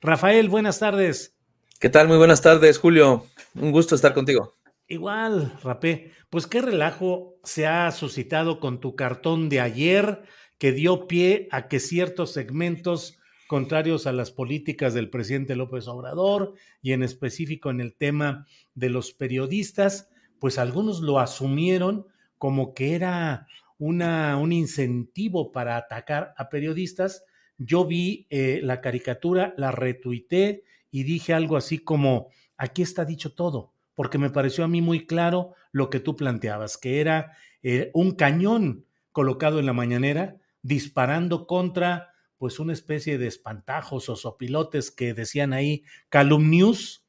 Rafael, 0.00 0.48
buenas 0.48 0.78
tardes. 0.78 1.36
¿Qué 1.80 1.88
tal? 1.88 2.06
Muy 2.06 2.18
buenas 2.18 2.40
tardes, 2.40 2.78
Julio. 2.78 3.26
Un 3.56 3.72
gusto 3.72 3.96
estar 3.96 4.14
contigo. 4.14 4.54
Igual, 4.86 5.58
Rapé. 5.62 6.12
Pues 6.30 6.46
qué 6.46 6.62
relajo 6.62 7.36
se 7.42 7.66
ha 7.66 7.90
suscitado 7.90 8.60
con 8.60 8.80
tu 8.80 8.94
cartón 8.94 9.48
de 9.48 9.60
ayer 9.60 10.22
que 10.58 10.70
dio 10.70 11.08
pie 11.08 11.48
a 11.50 11.66
que 11.66 11.80
ciertos 11.80 12.32
segmentos 12.32 13.18
contrarios 13.48 14.06
a 14.06 14.12
las 14.12 14.30
políticas 14.30 14.94
del 14.94 15.10
presidente 15.10 15.56
López 15.56 15.88
Obrador 15.88 16.54
y 16.80 16.92
en 16.92 17.02
específico 17.02 17.70
en 17.70 17.80
el 17.80 17.94
tema 17.94 18.46
de 18.74 18.90
los 18.90 19.12
periodistas, 19.12 20.10
pues 20.38 20.58
algunos 20.58 21.00
lo 21.00 21.18
asumieron 21.18 22.06
como 22.36 22.72
que 22.72 22.94
era 22.94 23.48
una, 23.78 24.36
un 24.36 24.52
incentivo 24.52 25.50
para 25.50 25.76
atacar 25.76 26.34
a 26.36 26.48
periodistas. 26.50 27.24
Yo 27.58 27.84
vi 27.84 28.26
eh, 28.30 28.60
la 28.62 28.80
caricatura, 28.80 29.52
la 29.56 29.72
retuité 29.72 30.64
y 30.90 31.02
dije 31.02 31.34
algo 31.34 31.56
así 31.56 31.78
como, 31.78 32.28
aquí 32.56 32.82
está 32.82 33.04
dicho 33.04 33.34
todo, 33.34 33.72
porque 33.94 34.16
me 34.16 34.30
pareció 34.30 34.64
a 34.64 34.68
mí 34.68 34.80
muy 34.80 35.06
claro 35.06 35.54
lo 35.72 35.90
que 35.90 36.00
tú 36.00 36.16
planteabas, 36.16 36.78
que 36.78 37.00
era 37.00 37.36
eh, 37.62 37.90
un 37.94 38.12
cañón 38.12 38.86
colocado 39.12 39.58
en 39.58 39.66
la 39.66 39.72
mañanera 39.72 40.36
disparando 40.62 41.46
contra 41.46 42.14
pues 42.38 42.60
una 42.60 42.72
especie 42.72 43.18
de 43.18 43.26
espantajos 43.26 44.08
o 44.08 44.16
sopilotes 44.16 44.92
que 44.92 45.12
decían 45.12 45.52
ahí 45.52 45.82
calumnius 46.08 47.04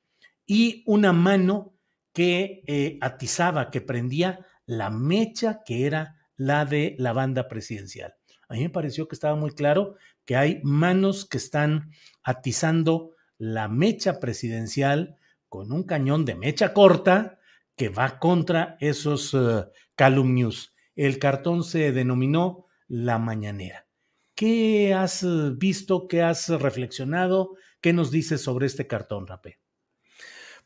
y 0.46 0.84
una 0.88 1.14
mano 1.14 1.74
que 2.12 2.64
eh, 2.66 2.98
atizaba, 3.02 3.70
que 3.70 3.82
prendía 3.82 4.46
la 4.66 4.90
mecha 4.90 5.62
que 5.64 5.86
era 5.86 6.16
la 6.36 6.66
de 6.66 6.96
la 6.98 7.14
banda 7.14 7.48
presidencial. 7.48 8.16
A 8.48 8.56
mí 8.56 8.62
me 8.62 8.70
pareció 8.70 9.08
que 9.08 9.16
estaba 9.16 9.36
muy 9.36 9.52
claro 9.52 9.96
que 10.30 10.36
hay 10.36 10.62
manos 10.62 11.26
que 11.26 11.40
están 11.40 11.90
atizando 12.22 13.16
la 13.40 13.68
mecha 13.68 14.20
presidencial 14.20 15.18
con 15.48 15.72
un 15.72 15.86
cañón 15.86 16.24
de 16.24 16.36
mecha 16.36 16.72
corta 16.72 17.40
que 17.76 17.90
va 17.90 18.20
contra 18.20 18.78
esos 18.80 19.34
uh, 19.34 19.72
calumnios. 19.96 20.76
El 20.96 21.18
cartón 21.18 21.64
se 21.64 21.92
denominó 21.94 22.68
La 22.88 23.18
Mañanera. 23.18 23.88
¿Qué 24.36 24.94
has 24.94 25.26
visto? 25.58 26.08
¿Qué 26.08 26.22
has 26.22 26.48
reflexionado? 26.48 27.56
¿Qué 27.82 27.92
nos 27.92 28.12
dices 28.12 28.40
sobre 28.40 28.68
este 28.68 28.86
cartón, 28.86 29.26
Rapé? 29.26 29.58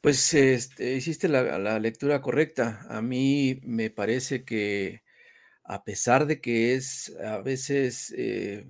Pues 0.02 0.34
este, 0.34 0.96
hiciste 0.96 1.30
la, 1.30 1.58
la, 1.58 1.80
lectura 1.80 2.22
correcta. 2.22 2.86
A 2.90 3.02
mí 3.02 3.62
me 3.64 3.90
parece 3.90 4.44
que 4.44 5.04
a 5.64 5.86
pesar 5.86 6.26
de 6.26 6.42
que 6.42 6.76
es 6.76 7.16
a 7.24 7.38
veces 7.38 8.14
eh, 8.18 8.68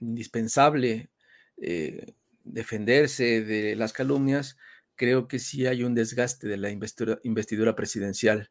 indispensable 0.00 1.10
eh, 1.56 2.14
defenderse 2.44 3.42
de 3.42 3.76
las 3.76 3.92
calumnias, 3.92 4.56
creo 4.94 5.28
que 5.28 5.38
sí 5.38 5.66
hay 5.66 5.84
un 5.84 5.94
desgaste 5.94 6.48
de 6.48 6.56
la 6.56 6.70
investidura, 6.70 7.76
presidencial 7.76 8.50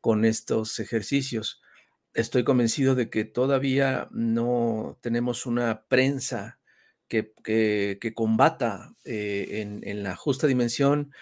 con 0.00 0.24
estos 0.24 0.78
ejercicios. 0.80 1.62
Estoy 2.14 2.44
convencido 2.44 2.94
de 2.94 3.10
que 3.10 3.24
todavía 3.24 4.08
no 4.10 4.98
tenemos 5.00 5.46
una 5.46 5.84
prensa 5.86 6.58
que, 7.08 7.32
que, 7.42 7.98
que 8.00 8.14
combata 8.14 8.94
eh, 9.04 9.60
en, 9.62 9.80
en, 9.84 10.02
la 10.02 10.16
justa 10.16 10.46
dimensión, 10.46 11.12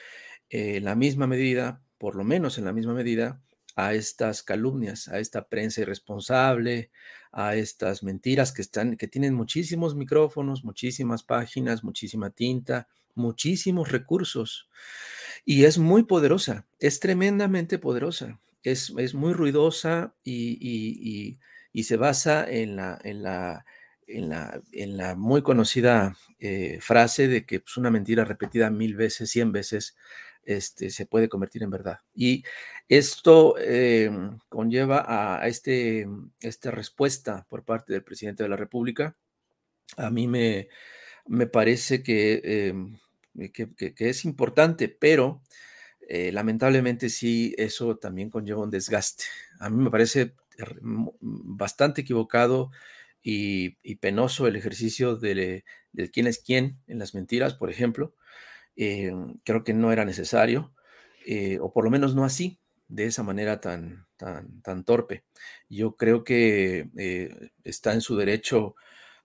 eh, 0.51 0.77
en 0.77 0.85
la 0.85 0.95
misma 0.95 1.27
medida, 1.27 1.83
por 1.99 2.15
lo 2.15 2.25
menos 2.25 2.59
en 2.59 2.65
la 2.65 2.73
misma 2.73 2.95
medida, 2.95 3.43
a 3.75 3.95
estas 3.95 4.43
calumnias, 4.43 5.09
a 5.09 5.19
esta 5.19 5.49
prensa 5.49 5.81
irresponsable, 5.81 6.91
a 7.33 7.57
estas 7.57 8.03
mentiras 8.03 8.53
que 8.53 8.63
están, 8.63 8.97
que 8.97 9.09
tienen 9.09 9.35
muchísimos 9.35 9.95
micrófonos, 9.95 10.65
muchísimas 10.65 11.23
páginas, 11.23 11.83
muchísima 11.83 12.31
tinta, 12.31 12.89
muchísimos 13.15 13.91
recursos. 13.91 14.69
Y 15.45 15.65
es 15.65 15.79
muy 15.79 16.05
poderosa, 16.05 16.67
es 16.79 17.01
tremendamente 17.01 17.79
poderosa, 17.79 18.39
es, 18.63 18.93
es 18.99 19.15
muy 19.15 19.33
ruidosa 19.33 20.15
y, 20.23 20.59
y, 20.61 21.39
y, 21.73 21.85
se 21.85 21.97
basa 21.97 22.49
en 22.49 22.77
la, 22.77 22.99
en 23.03 23.23
la, 23.23 23.65
en 24.07 24.29
la, 24.29 24.61
en 24.73 24.97
la 24.97 25.17
muy 25.17 25.43
conocida 25.43 26.17
eh, 26.39 26.79
frase 26.81 27.29
de 27.29 27.45
que 27.45 27.61
pues, 27.61 27.77
una 27.77 27.91
mentira 27.91 28.25
repetida 28.25 28.71
mil 28.71 28.95
veces, 28.95 29.31
cien 29.31 29.53
veces, 29.53 29.97
este, 30.45 30.91
se 30.91 31.07
puede 31.07 31.29
convertir 31.29 31.63
en 31.63 31.71
verdad. 31.71 31.99
Y 32.15 32.45
esto 32.89 33.55
eh, 33.59 34.11
conlleva 34.49 35.05
a 35.07 35.47
este, 35.49 36.07
esta 36.41 36.71
respuesta 36.71 37.47
por 37.49 37.65
parte 37.65 37.93
del 37.93 38.05
presidente 38.05 38.43
de 38.43 38.49
la 38.49 38.57
República. 38.57 39.17
A 39.97 40.11
mí 40.11 40.27
me, 40.27 40.69
me 41.27 41.47
parece 41.47 42.03
que, 42.03 42.41
eh, 42.45 43.51
que, 43.53 43.95
es 43.99 44.25
importante, 44.25 44.89
pero 44.89 45.43
eh, 46.09 46.33
lamentablemente 46.33 47.09
sí, 47.09 47.55
eso 47.57 47.97
también 47.97 48.31
conlleva 48.31 48.63
un 48.63 48.71
desgaste. 48.71 49.25
A 49.61 49.71
mí 49.71 49.83
me 49.83 49.91
parece 49.91 50.35
bastante 51.21 52.03
equivocado 52.03 52.71
y, 53.23 53.71
penoso 53.97 54.49
el 54.49 54.57
ejercicio 54.57 55.17
de, 55.17 55.65
de 55.93 56.11
quién 56.11 56.27
es 56.27 56.39
quién 56.39 56.79
en 56.89 56.99
las 56.99 57.15
mentiras, 57.15 57.55
por 57.55 57.71
ejemplo 57.71 58.15
eh, 58.77 59.13
creo 59.45 59.65
que 59.65 59.75
no 59.75 59.93
era 59.93 60.05
necesario, 60.05 60.73
eh, 61.27 61.59
o 61.61 61.73
por 61.73 61.85
lo 61.85 61.91
menos 61.91 62.15
no 62.15 62.25
así, 62.25 62.61
de 62.89 63.07
esa 63.07 63.23
manera 63.23 63.61
tan, 63.61 64.07
tan, 64.17 64.61
tan 64.63 64.85
torpe. 64.85 65.25
Yo 65.69 65.97
creo 65.97 66.25
que 66.25 66.91
eh, 66.97 67.51
está 67.65 67.93
en 67.93 68.01
su 68.01 68.17
derecho 68.17 68.75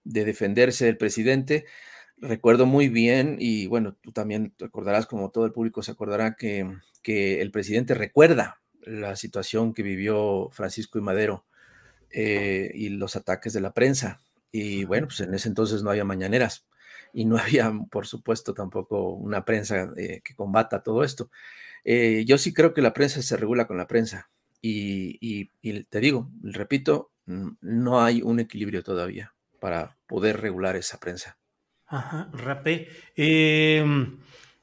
de 0.04 0.24
defenderse 0.24 0.86
del 0.86 0.96
presidente. 0.96 1.66
Recuerdo 2.16 2.66
muy 2.66 2.88
bien, 2.88 3.36
y 3.38 3.66
bueno, 3.66 3.96
tú 4.00 4.12
también 4.12 4.52
te 4.56 4.64
acordarás, 4.64 5.06
como 5.06 5.30
todo 5.30 5.46
el 5.46 5.52
público 5.52 5.82
se 5.82 5.92
acordará, 5.92 6.34
que, 6.34 6.66
que 7.02 7.40
el 7.40 7.50
presidente 7.50 7.94
recuerda 7.94 8.60
la 8.82 9.16
situación 9.16 9.74
que 9.74 9.82
vivió 9.82 10.48
Francisco 10.50 10.98
y 10.98 11.02
Madero 11.02 11.46
y 12.10 12.88
los 12.88 13.16
ataques 13.16 13.52
de 13.52 13.60
la 13.60 13.74
prensa. 13.74 14.20
Y 14.50 14.84
bueno, 14.84 15.08
pues 15.08 15.20
en 15.20 15.34
ese 15.34 15.48
entonces 15.48 15.82
no 15.82 15.90
había 15.90 16.04
mañaneras 16.04 16.67
y 17.12 17.24
no 17.24 17.36
había, 17.38 17.72
por 17.90 18.06
supuesto, 18.06 18.54
tampoco 18.54 19.12
una 19.12 19.44
prensa 19.44 19.92
eh, 19.96 20.20
que 20.22 20.34
combata 20.34 20.82
todo 20.82 21.04
esto. 21.04 21.30
Eh, 21.84 22.24
yo 22.26 22.38
sí 22.38 22.52
creo 22.52 22.74
que 22.74 22.82
la 22.82 22.92
prensa 22.92 23.22
se 23.22 23.36
regula 23.36 23.66
con 23.66 23.76
la 23.76 23.86
prensa 23.86 24.30
y, 24.60 25.46
te 25.84 26.00
digo, 26.00 26.30
repito, 26.42 27.12
no 27.26 28.02
hay 28.02 28.22
un 28.22 28.40
equilibrio 28.40 28.82
todavía 28.82 29.34
para 29.60 29.96
poder 30.06 30.40
regular 30.40 30.76
esa 30.76 30.98
prensa. 30.98 31.38
Ajá, 31.86 32.28
Rapé. 32.32 32.88
Eh, 33.16 33.84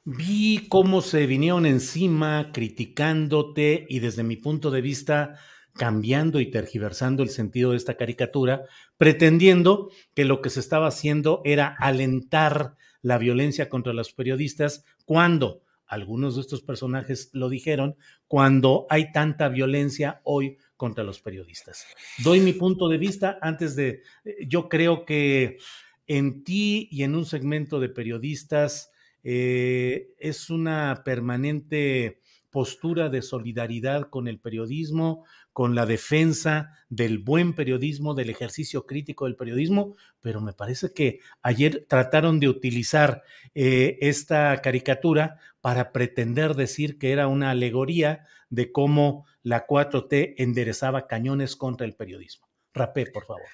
vi 0.04 0.68
cómo 0.68 1.00
se 1.00 1.26
vinieron 1.26 1.66
encima 1.66 2.52
criticándote 2.52 3.86
y 3.88 3.98
desde 3.98 4.22
mi 4.22 4.36
punto 4.36 4.70
de 4.70 4.80
vista 4.80 5.40
cambiando 5.76 6.40
y 6.40 6.50
tergiversando 6.50 7.22
el 7.22 7.30
sentido 7.30 7.70
de 7.70 7.76
esta 7.76 7.96
caricatura, 7.96 8.64
pretendiendo 8.96 9.90
que 10.14 10.24
lo 10.24 10.40
que 10.40 10.50
se 10.50 10.60
estaba 10.60 10.88
haciendo 10.88 11.42
era 11.44 11.74
alentar 11.78 12.76
la 13.02 13.18
violencia 13.18 13.68
contra 13.68 13.92
los 13.92 14.12
periodistas 14.12 14.84
cuando 15.04 15.62
algunos 15.86 16.34
de 16.34 16.40
estos 16.40 16.62
personajes 16.62 17.30
lo 17.32 17.48
dijeron, 17.48 17.96
cuando 18.26 18.86
hay 18.90 19.12
tanta 19.12 19.48
violencia 19.48 20.20
hoy 20.24 20.58
contra 20.76 21.04
los 21.04 21.20
periodistas. 21.20 21.86
Doy 22.24 22.40
mi 22.40 22.52
punto 22.52 22.88
de 22.88 22.98
vista 22.98 23.38
antes 23.40 23.76
de, 23.76 24.02
eh, 24.24 24.46
yo 24.48 24.68
creo 24.68 25.04
que 25.04 25.58
en 26.06 26.44
ti 26.44 26.88
y 26.90 27.02
en 27.02 27.14
un 27.14 27.24
segmento 27.24 27.80
de 27.80 27.88
periodistas 27.88 28.90
eh, 29.22 30.08
es 30.18 30.50
una 30.50 31.02
permanente 31.04 32.20
postura 32.56 33.10
de 33.10 33.20
solidaridad 33.20 34.08
con 34.08 34.28
el 34.28 34.38
periodismo, 34.38 35.26
con 35.52 35.74
la 35.74 35.84
defensa 35.84 36.70
del 36.88 37.18
buen 37.18 37.54
periodismo, 37.54 38.14
del 38.14 38.30
ejercicio 38.30 38.86
crítico 38.86 39.26
del 39.26 39.36
periodismo, 39.36 39.94
pero 40.22 40.40
me 40.40 40.54
parece 40.54 40.94
que 40.94 41.20
ayer 41.42 41.84
trataron 41.86 42.40
de 42.40 42.48
utilizar 42.48 43.22
eh, 43.54 43.98
esta 44.00 44.58
caricatura 44.62 45.36
para 45.60 45.92
pretender 45.92 46.54
decir 46.54 46.96
que 46.96 47.12
era 47.12 47.28
una 47.28 47.50
alegoría 47.50 48.24
de 48.48 48.72
cómo 48.72 49.26
la 49.42 49.66
4T 49.66 50.36
enderezaba 50.38 51.06
cañones 51.06 51.56
contra 51.56 51.86
el 51.86 51.94
periodismo. 51.94 52.48
Rapé, 52.72 53.04
por 53.04 53.26
favor. 53.26 53.44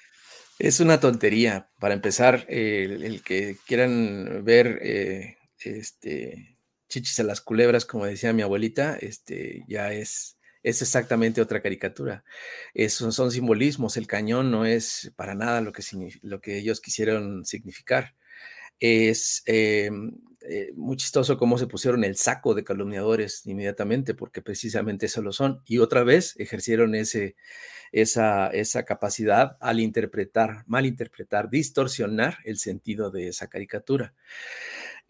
Es 0.59 0.79
una 0.79 1.01
tontería. 1.01 1.67
Para 1.77 1.93
empezar, 1.93 2.45
el, 2.47 3.21
que 3.21 3.57
quieran 3.67 4.45
ver 4.45 4.79
eh, 4.81 5.35
este, 5.59 6.52
chichis 6.93 7.19
a 7.19 7.23
las 7.23 7.41
culebras, 7.41 7.85
como 7.85 8.05
decía 8.05 8.33
mi 8.33 8.43
abuelita, 8.43 8.95
este, 8.97 9.63
ya 9.67 9.91
es, 9.93 10.37
es 10.61 10.81
exactamente 10.81 11.41
otra 11.41 11.61
caricatura. 11.61 12.23
son 12.89 13.31
simbolismos. 13.31 13.97
El 13.97 14.07
cañón 14.07 14.51
no 14.51 14.65
es 14.65 15.11
para 15.15 15.33
nada 15.33 15.61
lo 15.61 15.71
que, 15.71 15.83
lo 16.21 16.39
que 16.39 16.57
ellos 16.57 16.81
quisieron 16.81 17.45
significar. 17.45 18.15
Es 18.79 19.43
em, 19.45 20.11
eh, 20.41 20.71
muy 20.75 20.97
chistoso 20.97 21.37
cómo 21.37 21.57
se 21.57 21.67
pusieron 21.67 22.03
el 22.03 22.15
saco 22.15 22.53
de 22.53 22.63
calumniadores 22.63 23.45
inmediatamente, 23.45 24.13
porque 24.13 24.41
precisamente 24.41 25.07
eso 25.07 25.21
lo 25.21 25.31
son. 25.31 25.61
Y 25.65 25.79
otra 25.79 26.03
vez 26.03 26.35
ejercieron 26.37 26.93
ese, 26.93 27.35
esa, 27.91 28.47
esa 28.49 28.85
capacidad 28.85 29.57
al 29.61 29.79
interpretar, 29.79 30.63
malinterpretar, 30.67 31.49
distorsionar 31.49 32.37
el 32.43 32.57
sentido 32.57 33.09
de 33.09 33.29
esa 33.29 33.47
caricatura. 33.47 34.13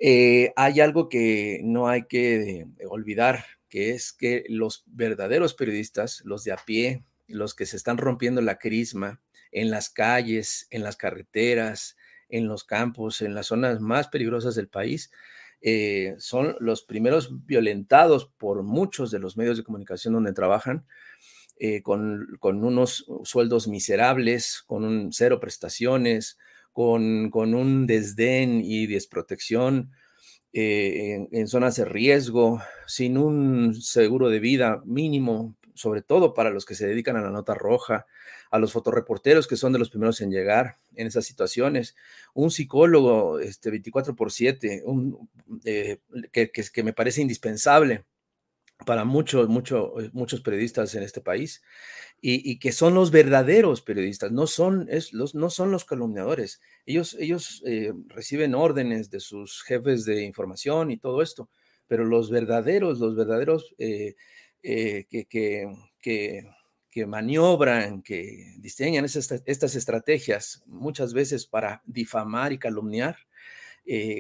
Eh, 0.06 0.52
hay 0.58 0.82
algo 0.82 1.08
que 1.08 1.62
no 1.64 1.88
hay 1.88 2.08
que 2.08 2.68
olvidar, 2.90 3.46
que 3.70 3.92
es 3.92 4.12
que 4.12 4.44
los 4.50 4.84
verdaderos 4.86 5.54
periodistas, 5.54 6.22
los 6.26 6.44
de 6.44 6.52
a 6.52 6.58
pie, 6.58 7.06
los 7.26 7.56
que 7.56 7.66
se 7.66 7.78
están 7.78 7.98
rompiendo 7.98 8.42
la 8.42 8.60
crisma 8.60 9.22
en 9.54 9.72
las 9.72 9.90
calles, 9.90 10.68
en 10.72 10.84
las 10.84 10.98
carreteras, 10.98 11.96
en 12.28 12.50
los 12.50 12.66
campos, 12.66 13.22
en 13.22 13.34
las 13.34 13.48
zonas 13.48 13.80
más 13.80 14.10
peligrosas 14.10 14.56
del 14.56 14.68
país, 14.68 15.10
eh, 15.62 16.16
son 16.18 16.58
los 16.60 16.84
primeros 16.84 17.46
violentados 17.46 18.26
por 18.38 18.62
muchos 18.62 19.10
de 19.10 19.20
los 19.20 19.38
medios 19.38 19.56
de 19.56 19.64
comunicación 19.64 20.16
donde 20.16 20.34
trabajan, 20.34 20.86
eh, 21.62 21.82
con, 21.82 22.38
unos 22.42 23.06
sueldos 23.24 23.70
miserables, 23.70 24.64
con 24.68 24.84
un 24.84 25.14
cero 25.14 25.40
prestaciones, 25.40 26.38
con, 26.74 27.32
un 27.34 27.88
desdén 27.88 28.62
y 28.64 28.88
desprotección 28.88 29.92
eh, 30.52 31.28
en, 31.32 31.48
zonas 31.48 31.76
de 31.76 31.86
riesgo, 31.86 32.62
sin 32.88 33.18
un 33.18 33.76
seguro 33.76 34.30
de 34.30 34.40
vida 34.40 34.82
mínimo, 34.86 35.56
sobre 35.76 36.02
todo 36.02 36.34
para 36.34 36.50
los 36.50 36.66
que 36.66 36.76
se 36.76 36.88
dedican 36.88 37.16
a 37.16 37.22
la 37.22 37.30
nota 37.30 37.54
roja, 37.54 38.06
a 38.52 38.60
los 38.60 38.72
fotoreporteros 38.74 39.48
que 39.48 39.56
son 39.56 39.74
de 39.74 39.80
los 39.80 39.90
primeros 39.90 40.22
en 40.22 40.32
llegar 40.32 40.78
en 40.96 41.08
esas 41.08 41.26
situaciones, 41.26 41.96
un 42.34 42.52
psicólogo 42.52 43.40
este, 43.40 43.72
24 43.72 44.16
por 44.16 44.32
7, 44.32 44.84
eh, 45.66 45.98
que, 46.32 46.52
que, 46.52 46.84
me 46.84 46.94
parece 46.94 47.22
indispensable 47.22 48.06
para 48.86 49.06
muchos, 49.06 49.50
muchos, 49.50 50.04
eh, 50.04 50.10
muchos 50.14 50.42
periodistas 50.42 50.96
en 50.96 51.04
este 51.04 51.22
país 51.22 51.62
y, 52.26 52.58
que 52.60 52.72
son 52.72 52.94
los 52.94 53.12
verdaderos 53.12 53.82
periodistas, 53.82 54.32
no 54.32 54.48
son, 54.48 54.88
es, 54.90 55.12
los, 55.12 55.36
no 55.36 55.50
son 55.50 55.72
los 55.72 55.84
calumniadores. 55.84 56.62
Ellos, 56.86 57.18
ellos 57.20 57.62
eh, 57.66 57.92
reciben 58.08 58.56
órdenes 58.56 59.10
de 59.10 59.20
sus 59.20 59.62
jefes 59.64 60.06
de 60.06 60.24
información 60.24 60.90
y 60.90 60.98
todo 60.98 61.22
esto, 61.22 61.50
pero 61.86 62.06
los 62.06 62.30
verdaderos, 62.30 63.00
los 63.00 63.18
verdaderos 63.18 63.76
eh, 63.78 64.16
que, 64.62 65.06
que, 65.30 65.68
que, 66.00 67.06
maniobran, 67.06 68.02
que 68.02 68.56
diseñan 68.60 69.04
estas, 69.04 69.44
estas, 69.46 69.76
estrategias 69.76 70.64
muchas 70.66 71.14
veces 71.14 71.46
para 71.46 71.82
difamar 71.86 72.54
y 72.54 72.58
calumniar, 72.58 73.18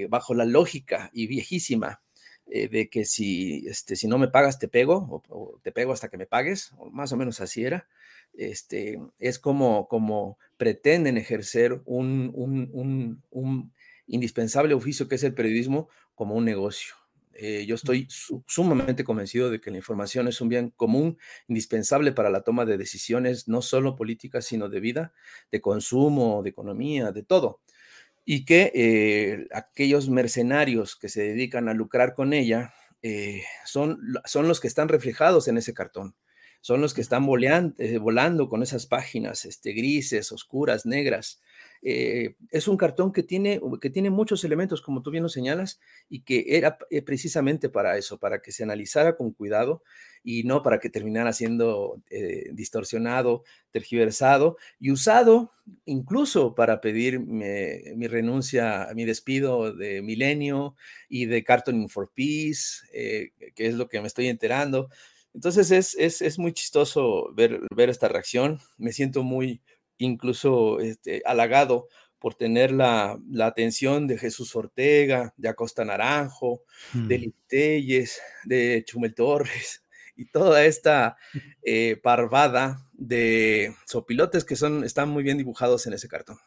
bajo 0.09 0.33
la 0.33 0.43
lógica 0.43 1.09
y 1.13 1.27
viejísima 1.27 2.02
eh, 2.47 2.67
de 2.67 2.89
que 2.89 3.05
si, 3.05 3.65
este, 3.67 3.95
si 3.95 4.07
no 4.07 4.17
me 4.17 4.27
pagas 4.27 4.59
te 4.59 4.67
pego 4.67 5.23
o, 5.29 5.59
te 5.63 5.71
pego 5.71 5.93
hasta 5.93 6.09
que 6.09 6.17
me 6.17 6.25
pagues, 6.25 6.71
o 6.77 6.89
más 6.89 7.11
o 7.11 7.17
menos 7.17 7.41
así 7.41 7.63
era. 7.63 7.87
Este, 8.33 8.99
es 9.19 9.39
como, 9.39 9.87
como 9.87 10.37
pretenden 10.57 11.17
ejercer 11.17 11.81
un, 11.85 12.31
un, 12.33 13.21
un, 13.31 13.73
indispensable 14.07 14.73
oficio 14.73 15.07
que 15.07 15.15
es 15.15 15.23
el 15.23 15.33
periodismo 15.33 15.87
como 16.15 16.35
un 16.35 16.45
negocio. 16.45 16.95
Eh, 17.35 17.65
yo 17.65 17.75
estoy 17.75 18.07
sumamente 18.45 19.03
convencido 19.03 19.49
de 19.49 19.59
que 19.59 19.71
la 19.71 19.77
información 19.77 20.27
es 20.27 20.41
un 20.41 20.49
bien 20.49 20.69
común, 20.69 21.17
indispensable 21.47 22.11
para 22.11 22.29
la 22.29 22.41
toma 22.41 22.65
de 22.65 22.77
decisiones, 22.77 23.47
no 23.47 23.61
solo 23.61 23.95
políticas, 23.95 24.45
sino 24.45 24.69
de 24.69 24.79
vida, 24.79 25.13
de 25.51 25.61
consumo, 25.61 26.43
de 26.43 26.49
economía, 26.49 27.11
de 27.11 27.23
todo 27.23 27.61
y 28.25 28.45
que 28.45 28.71
eh, 28.73 29.47
aquellos 29.53 30.09
mercenarios 30.09 30.95
que 30.95 31.09
se 31.09 31.23
dedican 31.23 31.67
a 31.67 31.73
lucrar 31.73 32.13
con 32.13 32.33
ella 32.33 32.73
eh, 33.01 33.43
son, 33.65 33.99
son 34.25 34.47
los 34.47 34.59
que 34.61 34.67
están 34.67 34.87
reflejados 34.87 35.47
en 35.47 35.57
ese 35.57 35.73
cartón, 35.73 36.15
son 36.61 36.79
los 36.79 36.93
que 36.93 37.01
están 37.01 37.27
eh, 37.77 37.97
volando 37.97 38.47
con 38.47 38.63
esas 38.63 38.85
páginas 38.85 39.43
este, 39.43 39.73
grises, 39.73 40.31
oscuras, 40.31 40.85
negras, 40.85 41.41
eh, 41.85 42.35
es 42.49 42.69
un 42.69 42.77
cartón 42.77 43.11
que 43.11 43.23
tiene, 43.23 43.59
que 43.81 43.89
tiene 43.89 44.09
muchos 44.09 44.45
elementos, 44.45 44.81
como 44.81 45.01
tú 45.01 45.11
bien 45.11 45.23
lo 45.23 45.27
señalas, 45.27 45.81
y 46.07 46.21
que 46.21 46.45
era 46.47 46.77
eh, 46.89 47.01
precisamente 47.01 47.67
para 47.67 47.97
eso, 47.97 48.17
para 48.19 48.41
que 48.41 48.53
se 48.53 48.63
analizara 48.63 49.17
con 49.17 49.33
cuidado 49.33 49.83
y 50.23 50.43
no 50.43 50.63
para 50.63 50.79
que 50.79 50.89
terminara 50.89 51.33
siendo 51.33 52.01
eh, 52.09 52.49
distorsionado, 52.53 53.43
tergiversado 53.71 54.55
y 54.79 54.91
usado 54.91 55.51
incluso 55.85 56.55
para 56.55 56.79
pedir 56.79 57.19
mi, 57.19 58.07
renuncia, 58.07 58.87
mi 58.95 59.03
despido 59.03 59.73
de 59.73 60.01
Milenio 60.01 60.75
y 61.09 61.25
de 61.25 61.43
Cartoon 61.43 61.89
for 61.89 62.11
Peace, 62.13 62.81
que 62.91 63.67
es 63.67 63.73
lo 63.75 63.89
que 63.89 63.99
me 63.99 64.07
estoy 64.07 64.27
enterando. 64.27 64.89
Entonces 65.33 65.71
es, 65.71 65.95
es, 65.95 66.21
es 66.21 66.37
muy 66.37 66.53
chistoso 66.53 67.33
ver, 67.33 67.61
ver 67.75 67.89
esta 67.89 68.07
reacción. 68.07 68.59
Me 68.77 68.91
siento 68.91 69.23
muy, 69.23 69.61
incluso 69.97 70.79
este, 70.79 71.21
halagado 71.25 71.87
por 72.23 72.35
tener 72.35 72.71
la, 72.71 73.19
atención 73.41 74.07
de 74.07 74.17
Jesús 74.17 74.55
Ortega, 74.55 75.33
de 75.35 75.49
Acosta 75.49 75.83
Naranjo, 75.83 76.61
de 76.93 77.17
mm. 77.17 77.21
Litelles, 77.21 78.21
de 78.45 78.81
Chumel 78.87 79.13
Torres 79.13 79.83
y 80.15 80.27
toda 80.27 80.63
esta 80.63 81.17
eh, 81.63 81.99
parvada 82.01 82.87
de 82.93 83.75
sopilotes 83.85 84.45
que 84.45 84.55
son, 84.55 84.85
están 84.85 85.09
muy 85.09 85.21
bien 85.21 85.37
dibujados 85.37 85.85
en 85.85 85.93
ese 85.95 86.07
cartón. 86.07 86.37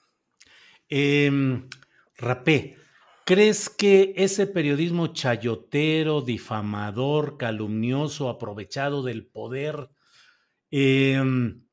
Em, 0.88 1.68
Rapé, 2.16 2.78
¿crees 3.26 3.68
que 3.68 4.14
ese 4.16 4.46
periodismo 4.46 5.08
chayotero, 5.08 6.22
difamador, 6.22 7.36
calumnioso, 7.36 8.30
aprovechado 8.30 9.02
del 9.02 9.26
poder, 9.26 9.90
em, 10.70 11.65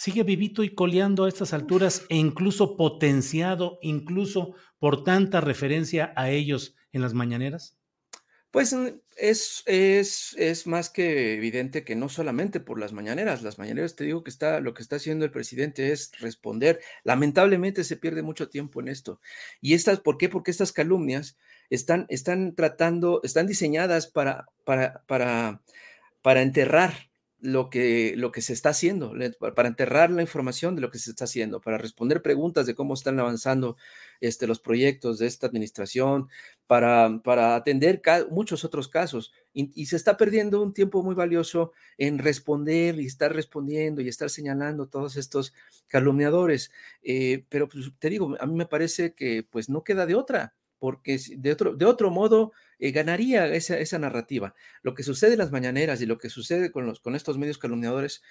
sigue 0.00 0.22
vivito 0.22 0.64
y 0.64 0.74
coleando 0.74 1.24
a 1.24 1.28
estas 1.28 1.52
alturas 1.52 2.06
e 2.08 2.16
incluso 2.16 2.78
potenciado, 2.78 3.78
incluso 3.82 4.54
por 4.78 5.04
tanta 5.04 5.42
referencia 5.42 6.14
a 6.16 6.30
ellos 6.30 6.74
en 6.92 7.02
las 7.02 7.12
mañaneras? 7.12 7.76
Pues 8.50 8.74
es, 9.18 9.62
es, 9.66 10.34
es, 10.38 10.66
más 10.66 10.88
que 10.88 11.34
evidente 11.34 11.84
que 11.84 11.96
no 11.96 12.08
solamente 12.08 12.60
por 12.60 12.80
las 12.80 12.94
mañaneras, 12.94 13.42
las 13.42 13.58
mañaneras 13.58 13.94
te 13.94 14.04
digo 14.04 14.24
que 14.24 14.30
está, 14.30 14.60
lo 14.60 14.72
que 14.72 14.80
está 14.80 14.96
haciendo 14.96 15.26
el 15.26 15.32
presidente 15.32 15.92
es 15.92 16.12
responder. 16.18 16.80
Lamentablemente 17.04 17.84
se 17.84 17.98
pierde 17.98 18.22
mucho 18.22 18.48
tiempo 18.48 18.80
en 18.80 18.88
esto. 18.88 19.20
¿Y 19.60 19.74
estas, 19.74 20.00
por 20.00 20.16
qué? 20.16 20.30
Porque 20.30 20.50
estas 20.50 20.72
calumnias 20.72 21.36
están, 21.68 22.06
están 22.08 22.54
tratando, 22.54 23.20
están 23.22 23.46
diseñadas 23.46 24.06
para, 24.06 24.46
para, 24.64 25.04
para, 25.06 25.60
para 26.22 26.40
enterrar 26.40 27.09
lo 27.40 27.70
que, 27.70 28.14
lo 28.16 28.32
que 28.32 28.42
se 28.42 28.52
está 28.52 28.70
haciendo, 28.70 29.12
para 29.54 29.68
enterrar 29.68 30.10
la 30.10 30.22
información 30.22 30.74
de 30.74 30.82
lo 30.82 30.90
que 30.90 30.98
se 30.98 31.10
está 31.10 31.24
haciendo, 31.24 31.60
para 31.60 31.78
responder 31.78 32.22
preguntas 32.22 32.66
de 32.66 32.74
cómo 32.74 32.94
están 32.94 33.18
avanzando 33.18 33.76
este, 34.20 34.46
los 34.46 34.60
proyectos 34.60 35.18
de 35.18 35.26
esta 35.26 35.46
administración, 35.46 36.28
para, 36.66 37.20
para 37.24 37.56
atender 37.56 38.00
muchos 38.30 38.64
otros 38.64 38.88
casos. 38.88 39.32
Y, 39.52 39.86
se 39.86 39.96
está 39.96 40.16
perdiendo 40.16 40.62
un 40.62 40.72
tiempo 40.72 41.02
muy 41.02 41.14
valioso 41.14 41.72
en 41.98 42.18
responder 42.18 43.00
y 43.00 43.06
estar 43.06 43.34
respondiendo 43.34 44.00
y 44.00 44.08
estar 44.08 44.30
señalando 44.30 44.86
todos 44.86 45.16
estos 45.16 45.52
calumniadores. 45.88 46.70
Eh, 47.02 47.44
pero 47.48 47.68
pues, 47.68 47.90
te 47.98 48.10
digo, 48.10 48.36
a 48.38 48.46
mí 48.46 48.54
me 48.54 48.66
parece 48.66 49.14
que 49.14 49.42
pues 49.42 49.68
no 49.68 49.82
queda 49.82 50.06
de 50.06 50.14
otra 50.14 50.54
porque 50.80 51.20
de 51.36 51.52
otro, 51.52 51.76
de 51.76 51.84
otro 51.84 52.10
modo 52.10 52.52
eh, 52.82 52.92
ganaría 52.92 53.46
esa, 53.46 53.98
narrativa. 53.98 54.54
Lo 54.82 54.94
que 54.94 55.02
sucede 55.02 55.32
en 55.32 55.38
las 55.38 55.52
mañaneras 55.52 56.00
y 56.00 56.06
lo 56.06 56.16
que 56.16 56.30
sucede 56.30 56.72
con, 56.72 56.94
estos 57.14 57.36
medios 57.36 57.58
calumniadores 57.58 58.22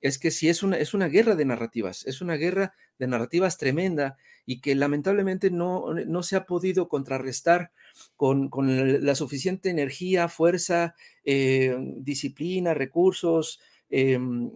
es 0.00 0.18
que 0.18 0.30
si 0.30 0.48
es 0.48 0.62
una, 0.62 1.08
guerra 1.08 1.34
de 1.34 1.44
narrativas, 1.44 2.06
es 2.06 2.22
una 2.22 2.36
guerra 2.36 2.74
de 2.98 3.06
narrativas 3.06 3.58
tremenda 3.58 4.16
y 4.46 4.62
que 4.62 4.74
lamentablemente 4.74 5.50
no, 5.50 5.94
se 6.22 6.36
ha 6.36 6.46
podido 6.46 6.88
contrarrestar 6.88 7.70
con, 8.16 8.48
con 8.48 9.04
la 9.04 9.14
suficiente 9.14 9.68
energía, 9.68 10.28
fuerza, 10.28 10.94
eh, 11.24 11.76
disciplina, 11.98 12.72
recursos, 12.72 13.60
em, 13.90 14.50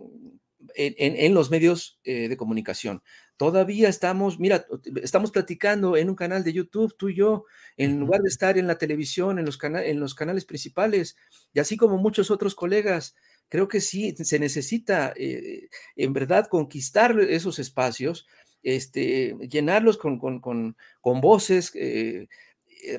en, 0.74 1.34
los 1.34 1.50
medios 1.50 2.00
eh, 2.04 2.28
de 2.28 2.36
comunicación. 2.36 3.02
Todavía 3.42 3.88
estamos, 3.88 4.38
mira, 4.38 4.64
estamos 5.02 5.32
platicando 5.32 5.96
en 5.96 6.08
un 6.08 6.14
canal 6.14 6.44
de 6.44 6.52
YouTube, 6.52 6.94
tú 6.96 7.08
y 7.08 7.16
yo, 7.16 7.44
en 7.76 7.98
lugar 7.98 8.20
de 8.20 8.28
estar 8.28 8.56
en 8.56 8.68
la 8.68 8.78
televisión, 8.78 9.40
en 9.40 9.44
los, 9.44 9.58
en 9.64 9.98
los 9.98 10.14
canales 10.14 10.44
principales, 10.44 11.16
y 11.52 11.58
así 11.58 11.76
como 11.76 11.98
muchos 11.98 12.30
otros 12.30 12.54
colegas. 12.54 13.16
Creo 13.48 13.66
que 13.66 13.80
sí, 13.80 14.14
se 14.16 14.38
necesita 14.38 15.12
eh, 15.16 15.68
en 15.96 16.12
verdad 16.12 16.46
conquistar 16.46 17.18
esos 17.18 17.58
espacios, 17.58 18.28
este, 18.62 19.36
llenarlos 19.50 19.98
con, 19.98 20.20
con, 20.20 20.76
voces 21.02 21.72
eh, 21.74 22.28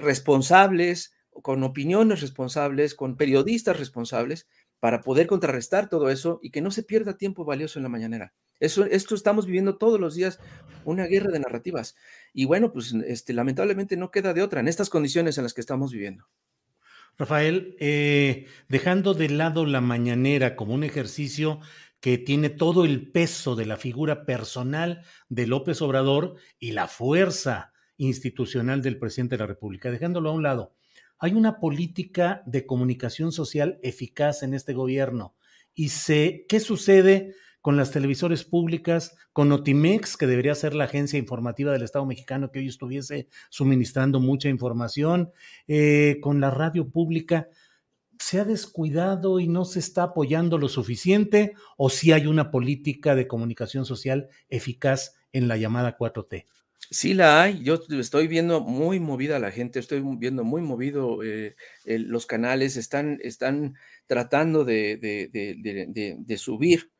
responsables, 0.01 1.13
con 1.41 1.63
opiniones 1.63 2.19
responsables, 2.19 2.95
con 2.95 3.15
periodistas 3.15 3.79
responsables, 3.79 4.49
para 4.81 4.99
poder 4.99 5.27
contrarrestar 5.27 5.87
todo 5.87 6.09
eso 6.09 6.41
y 6.43 6.51
que 6.51 6.59
no 6.59 6.69
se 6.69 6.83
pierda 6.83 7.15
tiempo 7.15 7.45
valioso 7.45 7.79
en 7.79 7.83
la 7.83 7.89
mañanera. 7.89 8.33
Esto 8.63 9.15
estamos 9.15 9.45
viviendo 9.45 9.77
todos 9.77 9.99
los 9.99 10.15
días, 10.15 10.39
una 10.85 11.05
guerra 11.05 11.31
de 11.31 11.39
narrativas. 11.39 11.95
Y 12.33 12.45
bueno, 12.45 12.71
pues 12.71 12.93
este, 13.05 13.33
lamentablemente 13.33 13.97
no 13.97 14.09
queda 14.09 14.33
de 14.33 14.41
otra 14.41 14.61
en 14.61 14.69
estas 14.69 14.89
condiciones 14.89 15.37
en 15.37 15.43
las 15.43 15.53
que 15.53 15.61
estamos 15.61 15.91
viviendo. 15.91 16.27
Rafael, 17.17 17.75
eh, 17.79 18.47
dejando 18.69 19.13
de 19.13 19.29
lado 19.29 19.65
la 19.65 19.81
mañanera 19.81 20.55
como 20.55 20.73
un 20.73 20.83
ejercicio 20.83 21.59
que 21.99 22.17
tiene 22.17 22.49
todo 22.49 22.85
el 22.85 23.11
peso 23.11 23.55
de 23.55 23.65
la 23.65 23.77
figura 23.77 24.25
personal 24.25 25.03
de 25.29 25.45
López 25.45 25.81
Obrador 25.81 26.35
y 26.57 26.71
la 26.71 26.87
fuerza 26.87 27.73
institucional 27.97 28.81
del 28.81 28.97
presidente 28.97 29.35
de 29.35 29.39
la 29.39 29.47
República, 29.47 29.91
dejándolo 29.91 30.29
a 30.29 30.33
un 30.33 30.43
lado, 30.43 30.73
hay 31.19 31.33
una 31.33 31.59
política 31.59 32.43
de 32.45 32.65
comunicación 32.65 33.31
social 33.31 33.79
eficaz 33.83 34.43
en 34.43 34.53
este 34.53 34.73
gobierno. 34.73 35.35
Y 35.75 35.89
sé 35.89 36.45
qué 36.49 36.59
sucede 36.59 37.35
con 37.63 37.77
las 37.77 37.91
televisores 37.91 38.43
públicas, 38.43 39.15
con 39.31 39.47
Notimex, 39.47 40.17
que 40.17 40.27
debería 40.27 40.53
ser 40.53 40.75
la 40.75 40.83
agencia 40.83 41.17
informativa 41.17 41.71
del 41.71 41.83
Estado 41.83 42.05
mexicano 42.05 42.51
que 42.51 42.59
hoy 42.59 42.67
estuviese 42.67 43.29
suministrando 43.49 44.19
mucha 44.19 44.49
información, 44.49 45.31
eh, 45.69 46.17
con 46.19 46.41
la 46.41 46.51
radio 46.51 46.89
pública. 46.89 47.47
¿Se 48.19 48.41
ha 48.41 48.43
descuidado 48.43 49.39
y 49.39 49.47
no 49.47 49.63
se 49.63 49.79
está 49.79 50.03
apoyando 50.03 50.57
lo 50.57 50.67
suficiente 50.67 51.53
o 51.77 51.89
si 51.89 52.11
hay 52.11 52.27
una 52.27 52.51
política 52.51 53.15
de 53.15 53.27
comunicación 53.27 53.85
social 53.85 54.27
eficaz 54.49 55.15
en 55.31 55.47
la 55.47 55.55
llamada 55.55 55.97
4T? 55.97 56.47
Sí 56.89 57.13
la 57.13 57.41
hay, 57.41 57.63
yo 57.63 57.79
estoy 57.97 58.27
viendo 58.27 58.59
muy 58.59 58.99
movida 58.99 59.39
la 59.39 59.51
gente, 59.51 59.79
estoy 59.79 60.03
viendo 60.17 60.43
muy 60.43 60.61
movido 60.61 61.23
eh, 61.23 61.55
los 61.85 62.25
canales, 62.25 62.75
están, 62.75 63.19
están 63.23 63.75
tratando 64.05 64.65
de, 64.65 64.99
subir 66.37 66.91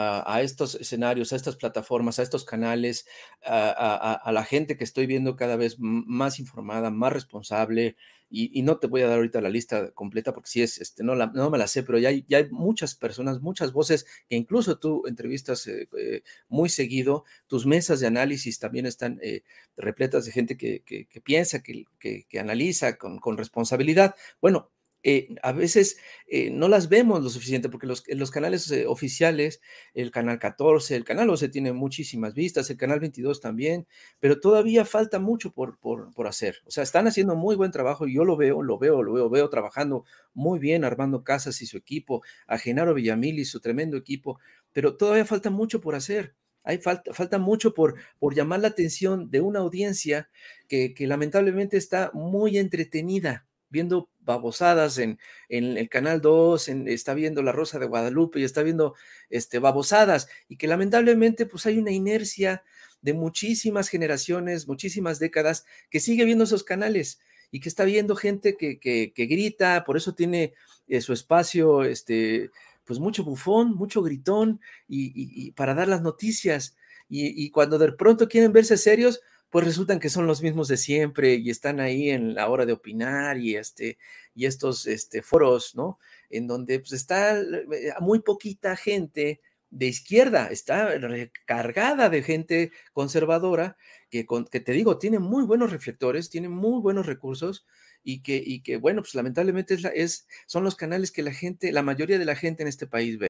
a, 0.00 0.42
estos 0.42 0.76
escenarios, 0.76 1.32
a 1.32 1.36
estas 1.36 1.56
plataformas, 1.56 2.18
a 2.18 2.22
estos 2.22 2.44
canales, 2.44 3.06
a, 3.44 4.30
la 4.32 4.44
gente 4.44 4.76
que 4.76 4.84
estoy 4.84 5.06
viendo 5.06 5.34
cada 5.34 5.56
vez 5.56 5.76
más 5.78 6.38
informada, 6.38 6.90
más 6.90 7.12
responsable, 7.12 7.96
y, 8.30 8.62
no 8.62 8.78
te 8.78 8.86
voy 8.86 9.00
a 9.00 9.08
dar 9.08 9.16
ahorita 9.16 9.40
la 9.40 9.48
lista 9.48 9.90
completa 9.92 10.34
porque 10.34 10.50
si 10.50 10.62
es, 10.62 10.78
este, 10.78 11.02
no, 11.02 11.14
no 11.14 11.50
me 11.50 11.58
la 11.58 11.66
sé, 11.66 11.82
pero 11.82 11.98
ya 11.98 12.10
hay, 12.10 12.26
ya 12.28 12.38
hay 12.38 12.48
muchas 12.50 12.94
personas, 12.94 13.40
muchas 13.40 13.72
voces 13.72 14.06
que 14.28 14.36
incluso 14.36 14.78
tú 14.78 15.04
entrevistas 15.06 15.66
eh, 15.66 15.88
eh, 15.98 16.22
muy 16.48 16.68
seguido, 16.68 17.24
tus 17.46 17.64
mesas 17.66 18.00
de 18.00 18.06
análisis 18.06 18.58
también 18.58 18.84
están 18.86 19.18
eh, 19.22 19.44
repletas 19.76 20.26
de 20.26 20.32
gente 20.32 20.56
que, 20.58 20.82
piensa, 21.24 21.62
que, 21.62 21.86
que 21.98 22.38
analiza 22.38 22.98
con, 22.98 23.18
con 23.18 23.38
responsabilidad. 23.38 24.14
Bueno, 24.40 24.70
eh, 25.10 25.36
a 25.42 25.52
veces 25.52 25.96
eh, 26.26 26.50
no 26.50 26.68
las 26.68 26.90
vemos 26.90 27.22
lo 27.22 27.30
suficiente 27.30 27.70
porque 27.70 27.86
los, 27.86 28.04
los 28.08 28.30
canales 28.30 28.70
eh, 28.70 28.86
oficiales, 28.86 29.62
el 29.94 30.10
canal 30.10 30.38
14, 30.38 30.96
el 30.96 31.04
canal 31.04 31.28
12 31.28 31.48
tiene 31.48 31.72
muchísimas 31.72 32.34
vistas, 32.34 32.68
el 32.68 32.76
canal 32.76 33.00
22 33.00 33.40
también, 33.40 33.86
pero 34.20 34.38
todavía 34.38 34.84
falta 34.84 35.18
mucho 35.18 35.50
por, 35.54 35.78
por, 35.78 36.12
por, 36.12 36.26
hacer. 36.26 36.58
O 36.66 36.70
sea, 36.70 36.82
están 36.82 37.06
haciendo 37.06 37.36
muy 37.36 37.56
buen 37.56 37.70
trabajo 37.70 38.06
y 38.06 38.16
yo 38.16 38.24
lo 38.26 38.36
veo, 38.36 38.62
lo 38.62 38.76
veo, 38.78 39.02
lo 39.02 39.14
veo, 39.14 39.30
veo 39.30 39.48
trabajando 39.48 40.04
muy 40.34 40.58
bien, 40.58 40.84
Armando 40.84 41.24
Casas 41.24 41.62
y 41.62 41.66
su 41.66 41.78
equipo, 41.78 42.22
a 42.46 42.58
Genaro 42.58 42.92
Villamil 42.92 43.38
y 43.38 43.46
su 43.46 43.60
tremendo 43.60 43.96
equipo, 43.96 44.38
pero 44.74 44.98
todavía 44.98 45.24
falta 45.24 45.48
mucho 45.48 45.80
por 45.80 45.94
hacer. 45.94 46.34
Hay 46.64 46.76
falta, 46.76 47.14
falta 47.14 47.38
mucho 47.38 47.72
por, 47.72 47.94
por 48.18 48.34
llamar 48.34 48.60
la 48.60 48.68
atención 48.68 49.30
de 49.30 49.40
una 49.40 49.60
audiencia 49.60 50.28
que, 50.68 50.92
que 50.92 51.06
lamentablemente 51.06 51.78
está 51.78 52.10
muy 52.12 52.58
entretenida 52.58 53.46
viendo 53.70 54.10
babosadas 54.28 54.98
en, 54.98 55.18
en 55.48 55.78
el 55.78 55.88
Canal 55.88 56.20
2, 56.20 56.68
en, 56.68 56.88
está 56.88 57.14
viendo 57.14 57.42
La 57.42 57.50
Rosa 57.50 57.78
de 57.78 57.86
Guadalupe 57.86 58.38
y 58.38 58.44
está 58.44 58.62
viendo 58.62 58.94
este, 59.30 59.58
babosadas 59.58 60.28
y 60.48 60.56
que 60.56 60.68
lamentablemente 60.68 61.46
pues 61.46 61.64
hay 61.66 61.78
una 61.78 61.90
inercia 61.90 62.62
de 63.00 63.14
muchísimas 63.14 63.88
generaciones, 63.88 64.68
muchísimas 64.68 65.18
décadas 65.18 65.64
que 65.90 65.98
sigue 65.98 66.26
viendo 66.26 66.44
esos 66.44 66.62
canales 66.62 67.20
y 67.50 67.60
que 67.60 67.70
está 67.70 67.84
viendo 67.84 68.16
gente 68.16 68.56
que, 68.56 68.78
que, 68.78 69.26
grita, 69.26 69.84
por 69.84 69.96
eso 69.96 70.14
tiene 70.14 70.52
eh, 70.88 71.00
su 71.00 71.14
espacio, 71.14 71.84
este, 71.84 72.50
pues 72.84 72.98
mucho 72.98 73.24
bufón, 73.24 73.74
mucho 73.74 74.02
gritón 74.02 74.60
y, 74.86 75.52
para 75.52 75.74
dar 75.74 75.88
las 75.88 76.02
noticias. 76.02 76.76
Y, 77.08 77.42
y, 77.42 77.50
cuando 77.50 77.78
de 77.78 77.92
pronto 77.92 78.28
quieren 78.28 78.52
verse 78.52 78.76
serios, 78.76 79.22
pues 79.50 79.64
resultan 79.64 79.98
que 79.98 80.10
son 80.10 80.26
los 80.26 80.42
mismos 80.42 80.68
de 80.68 80.76
siempre 80.76 81.34
y 81.34 81.50
están 81.50 81.80
ahí 81.80 82.10
en 82.10 82.34
la 82.34 82.48
hora 82.48 82.66
de 82.66 82.72
opinar 82.72 83.38
y, 83.38 83.56
este, 83.56 83.98
y 84.34 84.46
estos 84.46 84.86
este, 84.86 85.22
foros, 85.22 85.74
¿no? 85.74 85.98
En 86.28 86.46
donde 86.46 86.80
pues, 86.80 86.92
está 86.92 87.38
eh, 87.38 87.94
muy 88.00 88.20
poquita 88.20 88.76
gente 88.76 89.40
de 89.70 89.86
izquierda, 89.86 90.46
está 90.46 90.96
recargada 90.98 92.08
de 92.08 92.22
gente 92.22 92.72
conservadora 92.92 93.76
que, 94.10 94.26
que 94.50 94.60
te 94.60 94.72
digo, 94.72 94.98
tiene 94.98 95.18
muy 95.18 95.44
buenos 95.44 95.72
reflectores, 95.72 96.30
tiene 96.30 96.48
muy 96.48 96.80
buenos 96.80 97.06
recursos 97.06 97.66
y 98.02 98.22
que, 98.22 98.42
y 98.44 98.62
que 98.62 98.76
bueno, 98.76 99.02
pues 99.02 99.14
lamentablemente 99.14 99.74
es, 99.74 99.84
es, 99.94 100.26
son 100.46 100.64
los 100.64 100.76
canales 100.76 101.10
que 101.10 101.22
la 101.22 101.32
gente, 101.32 101.72
la 101.72 101.82
mayoría 101.82 102.18
de 102.18 102.24
la 102.24 102.36
gente 102.36 102.62
en 102.62 102.68
este 102.68 102.86
país 102.86 103.18
ve. 103.18 103.28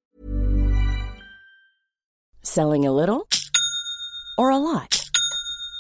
Selling 2.43 2.87
a 2.87 2.93
little 2.93 3.27
or 4.37 4.53
a 4.53 4.59
lot. 4.59 4.98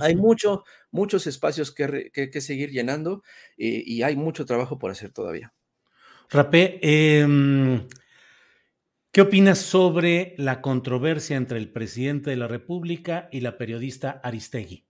Hay 0.00 0.16
mucho, 0.16 0.64
muchos 0.90 1.26
espacios 1.26 1.72
que, 1.72 2.10
que, 2.12 2.30
que 2.30 2.40
seguir 2.40 2.70
llenando 2.70 3.22
eh, 3.56 3.82
y 3.84 4.02
hay 4.02 4.16
mucho 4.16 4.44
trabajo 4.44 4.78
por 4.78 4.90
hacer 4.90 5.12
todavía. 5.12 5.52
Rapé, 6.30 6.78
em, 6.82 7.88
¿qué 9.12 9.20
opinas 9.22 9.58
sobre 9.58 10.34
la 10.36 10.60
controversia 10.60 11.36
entre 11.36 11.58
el 11.58 11.72
presidente 11.72 12.30
de 12.30 12.36
la 12.36 12.48
República 12.48 13.28
y 13.32 13.40
la 13.40 13.56
periodista 13.56 14.20
Aristegui? 14.22 14.84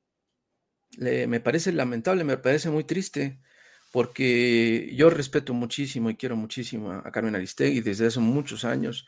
me 0.98 1.38
parece 1.38 1.70
lamentable, 1.70 2.24
me 2.24 2.38
parece 2.38 2.70
muy 2.70 2.82
triste, 2.82 3.38
porque 3.92 4.92
yo 4.94 5.10
respeto 5.10 5.54
muchísimo 5.54 6.10
y 6.10 6.16
quiero 6.16 6.36
muchísimo 6.36 6.92
a, 6.92 7.10
Carmen 7.10 7.36
Aristegui 7.36 7.80
desde 7.80 8.06
hace 8.06 8.20
muchos 8.20 8.64
años. 8.64 9.06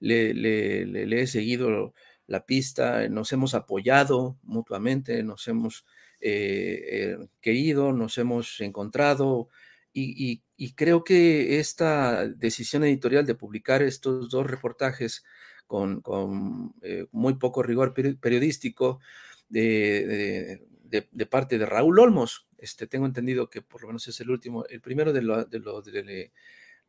Le, 0.00 0.32
le, 0.34 1.22
he 1.22 1.26
seguido 1.26 1.94
la 2.30 2.46
pista, 2.46 3.08
nos 3.08 3.32
hemos 3.32 3.54
apoyado 3.54 4.38
mutuamente, 4.44 5.24
nos 5.24 5.48
hemos 5.48 5.84
eh, 6.20 6.80
eh, 6.92 7.18
querido, 7.40 7.92
nos 7.92 8.18
hemos 8.18 8.60
encontrado 8.60 9.48
y, 9.92 10.40
creo 10.76 11.02
que 11.02 11.58
esta 11.58 12.28
decisión 12.28 12.84
editorial 12.84 13.26
de 13.26 13.34
publicar 13.34 13.82
estos 13.82 14.30
dos 14.30 14.46
reportajes 14.46 15.24
con, 15.66 16.72
eh, 16.82 17.06
muy 17.10 17.34
poco 17.34 17.64
rigor 17.64 17.94
periodístico 17.94 19.00
de, 19.48 20.62
de, 20.84 21.26
parte 21.26 21.58
de 21.58 21.66
Raúl 21.66 21.98
Olmos. 21.98 22.46
Este, 22.58 22.86
tengo 22.86 23.06
entendido 23.06 23.50
que 23.50 23.60
por 23.60 23.82
lo 23.82 23.88
menos 23.88 24.06
es 24.06 24.20
el 24.20 24.30
último, 24.30 24.64
el 24.66 24.80
primero 24.80 25.12
de 25.12 25.22
lo, 25.22 25.44
de 25.46 25.58
lo, 25.58 25.82
de, 25.82 26.30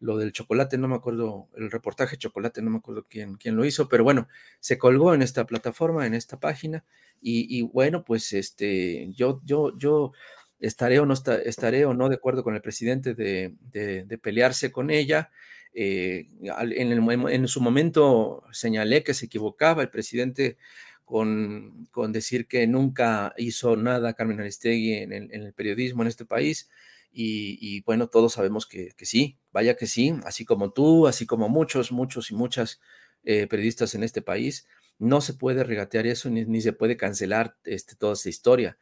lo 0.02 0.18
del 0.18 0.34
chocolate, 0.34 0.78
no 0.78 0.88
me 0.88 0.96
acuerdo, 0.96 1.48
el 1.56 1.72
reportaje 1.72 2.18
chocolate, 2.18 2.62
no 2.62 2.72
me 2.72 2.78
acuerdo 2.78 3.06
quién, 3.08 3.36
quién 3.36 3.56
lo 3.56 3.64
hizo, 3.64 3.88
pero 3.88 4.04
bueno, 4.04 4.28
se 4.60 4.78
colgó 4.78 5.14
en 5.14 5.22
esta 5.22 5.46
plataforma, 5.46 6.06
en 6.06 6.16
esta 6.16 6.40
página, 6.40 6.84
y, 7.24 7.62
bueno, 7.62 8.04
pues 8.04 8.34
este, 8.34 9.10
yo, 9.14 9.42
yo, 9.46 9.78
yo 9.78 10.12
estaré 10.60 11.00
o 11.00 11.06
no 11.06 11.14
estaré 11.14 11.86
o 11.86 11.94
no 11.94 12.10
de 12.10 12.16
acuerdo 12.16 12.44
con 12.44 12.56
el 12.56 12.62
presidente 12.62 13.14
de, 13.14 13.54
de, 13.72 14.18
pelearse 14.18 14.72
con 14.72 14.90
ella. 14.90 15.30
Eh, 15.74 16.28
en, 16.42 17.10
en, 17.30 17.48
su 17.48 17.62
momento 17.62 18.44
señalé 18.52 19.04
que 19.04 19.14
se 19.14 19.28
equivocaba 19.28 19.84
el 19.84 19.90
presidente 19.90 20.58
con, 21.06 21.88
con, 21.92 22.12
decir 22.12 22.48
que 22.48 22.66
nunca 22.66 23.34
hizo 23.38 23.76
nada 23.76 24.14
Carmen 24.14 24.40
Aristegui 24.40 24.94
en 24.94 25.12
el, 25.14 25.54
periodismo 25.54 26.02
en 26.02 26.08
este 26.08 26.26
país. 26.26 26.70
Y, 27.14 27.82
bueno, 27.82 28.08
todos 28.08 28.34
sabemos 28.34 28.66
que, 28.66 28.94
sí, 29.02 29.38
vaya 29.52 29.76
que 29.76 29.88
sí, 29.88 30.16
así 30.24 30.46
como 30.46 30.72
tú, 30.72 31.08
así 31.08 31.26
como 31.26 31.50
muchos, 31.50 31.92
muchos 31.92 32.32
y 32.32 32.36
muchas 32.36 32.80
eh, 33.24 33.48
periodistas 33.48 33.96
en 33.96 34.04
este 34.04 34.22
país. 34.22 34.68
No 34.98 35.20
se 35.22 35.34
puede 35.34 35.64
regatear 35.64 36.06
eso 36.08 36.30
ni, 36.30 36.62
se 36.62 36.74
puede 36.74 36.96
cancelar 36.96 37.58
este, 37.66 37.96
toda 37.96 38.14
esta 38.14 38.30
historia. 38.30 38.78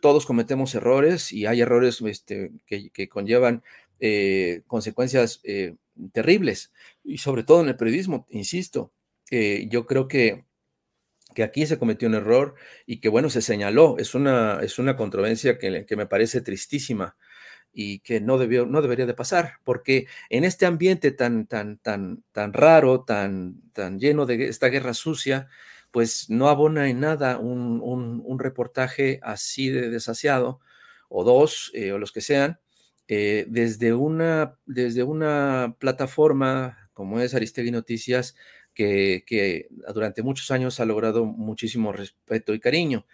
todos 0.00 0.26
cometemos 0.26 0.74
errores 0.74 1.32
y 1.32 1.46
hay 1.46 1.62
errores 1.62 2.00
este, 2.02 2.52
que, 2.66 3.08
conllevan 3.08 3.62
eh, 4.00 4.62
consecuencias 4.66 5.40
eh, 5.44 5.76
terribles 6.12 6.72
y 7.02 7.18
sobre 7.18 7.42
todo 7.42 7.62
en 7.62 7.68
el 7.68 7.76
periodismo, 7.76 8.26
insisto. 8.30 8.92
yo 9.30 9.86
creo 9.86 10.08
que 10.08 10.44
que 11.34 11.42
aquí 11.42 11.66
se 11.66 11.78
cometió 11.78 12.08
un 12.08 12.14
error 12.14 12.54
y 12.86 13.00
que, 13.00 13.08
bueno, 13.08 13.30
se 13.30 13.42
señaló. 13.42 13.96
Es 13.98 14.14
una, 14.14 14.60
es 14.62 14.78
una 14.78 14.96
controversia 14.96 15.58
que, 15.58 15.86
que 15.86 15.96
me 15.96 16.06
parece 16.06 16.40
tristísima 16.40 17.16
y 17.72 17.98
que 18.00 18.20
no, 18.20 18.38
debió, 18.38 18.66
no 18.66 18.80
debería 18.82 19.06
de 19.06 19.14
pasar, 19.14 19.54
porque 19.64 20.06
en 20.30 20.44
este 20.44 20.64
ambiente 20.64 21.10
tan, 21.10 21.46
tan, 21.46 21.78
tan, 21.78 22.22
tan 22.32 22.52
raro, 22.52 23.04
tan, 23.04 23.60
tan 23.72 23.98
lleno 23.98 24.26
de 24.26 24.46
esta 24.48 24.68
guerra 24.68 24.94
sucia, 24.94 25.48
pues 25.90 26.30
no 26.30 26.48
abona 26.48 26.88
en 26.88 27.00
nada 27.00 27.38
un, 27.38 27.80
un, 27.82 28.38
reportaje 28.38 29.20
así 29.22 29.70
de 29.70 29.90
desasiado, 29.90 30.60
o 31.08 31.24
dos, 31.24 31.70
eh, 31.74 31.92
o 31.92 31.98
los 31.98 32.12
que 32.12 32.20
sean, 32.20 32.60
eh, 33.08 33.46
desde, 33.48 33.92
una, 33.92 34.56
desde 34.66 35.02
una 35.02 35.76
plataforma 35.78 36.84
como 36.94 37.20
es 37.20 37.34
Aristegui 37.34 37.70
Noticias, 37.70 38.36
que, 38.74 39.68
durante 39.94 40.22
muchos 40.22 40.50
años 40.50 40.80
ha 40.80 40.84
logrado 40.84 41.24
muchísimo 41.24 41.92
respeto 41.92 42.54
y 42.54 42.60
cariño. 42.60 43.06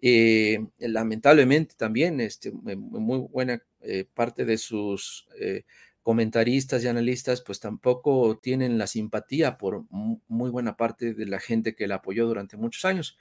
Eh, 0.00 0.58
lamentablemente 0.78 1.76
también 1.76 2.20
este, 2.20 2.50
muy 2.50 3.18
buena 3.18 3.62
eh, 3.82 4.04
parte 4.12 4.44
de 4.44 4.58
sus 4.58 5.28
eh, 5.38 5.64
comentaristas 6.02 6.82
y 6.82 6.88
analistas 6.88 7.40
pues 7.40 7.60
tampoco 7.60 8.36
tienen 8.42 8.78
la 8.78 8.88
simpatía 8.88 9.58
por 9.58 9.84
muy 9.90 10.50
buena 10.50 10.76
parte 10.76 11.14
de 11.14 11.26
la 11.26 11.38
gente 11.38 11.76
que 11.76 11.86
la 11.86 11.96
apoyó 11.96 12.26
durante 12.26 12.56
muchos 12.56 12.84
años. 12.84 13.16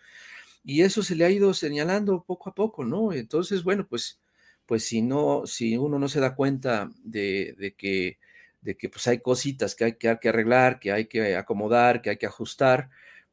Y 0.64 0.82
eso 0.82 1.04
se 1.04 1.16
le 1.16 1.26
ha 1.26 1.30
ido 1.30 1.54
señalando 1.54 2.24
poco 2.24 2.50
a 2.50 2.56
poco, 2.56 2.84
¿no? 2.86 3.14
Entonces, 3.14 3.64
bueno, 3.64 3.88
pues, 3.88 4.20
pues 4.66 4.84
si 4.86 5.02
no, 5.02 5.44
si 5.48 5.78
uno 5.78 6.00
no 6.00 6.08
se 6.08 6.20
da 6.20 6.36
cuenta 6.36 6.92
de, 7.04 7.56
de 7.58 7.74
que 7.76 8.20
de 8.62 8.78
que 8.78 8.90
pues 8.90 9.08
hay 9.08 9.20
cositas 9.20 9.76
que 9.76 9.86
hay 9.86 9.94
que, 9.94 10.30
arreglar, 10.30 10.80
que 10.80 10.92
hay 10.92 11.06
que 11.06 11.36
acomodar, 11.36 12.02
que 12.02 12.12
hay 12.12 12.18
que 12.18 12.28
ajustar, 12.28 12.90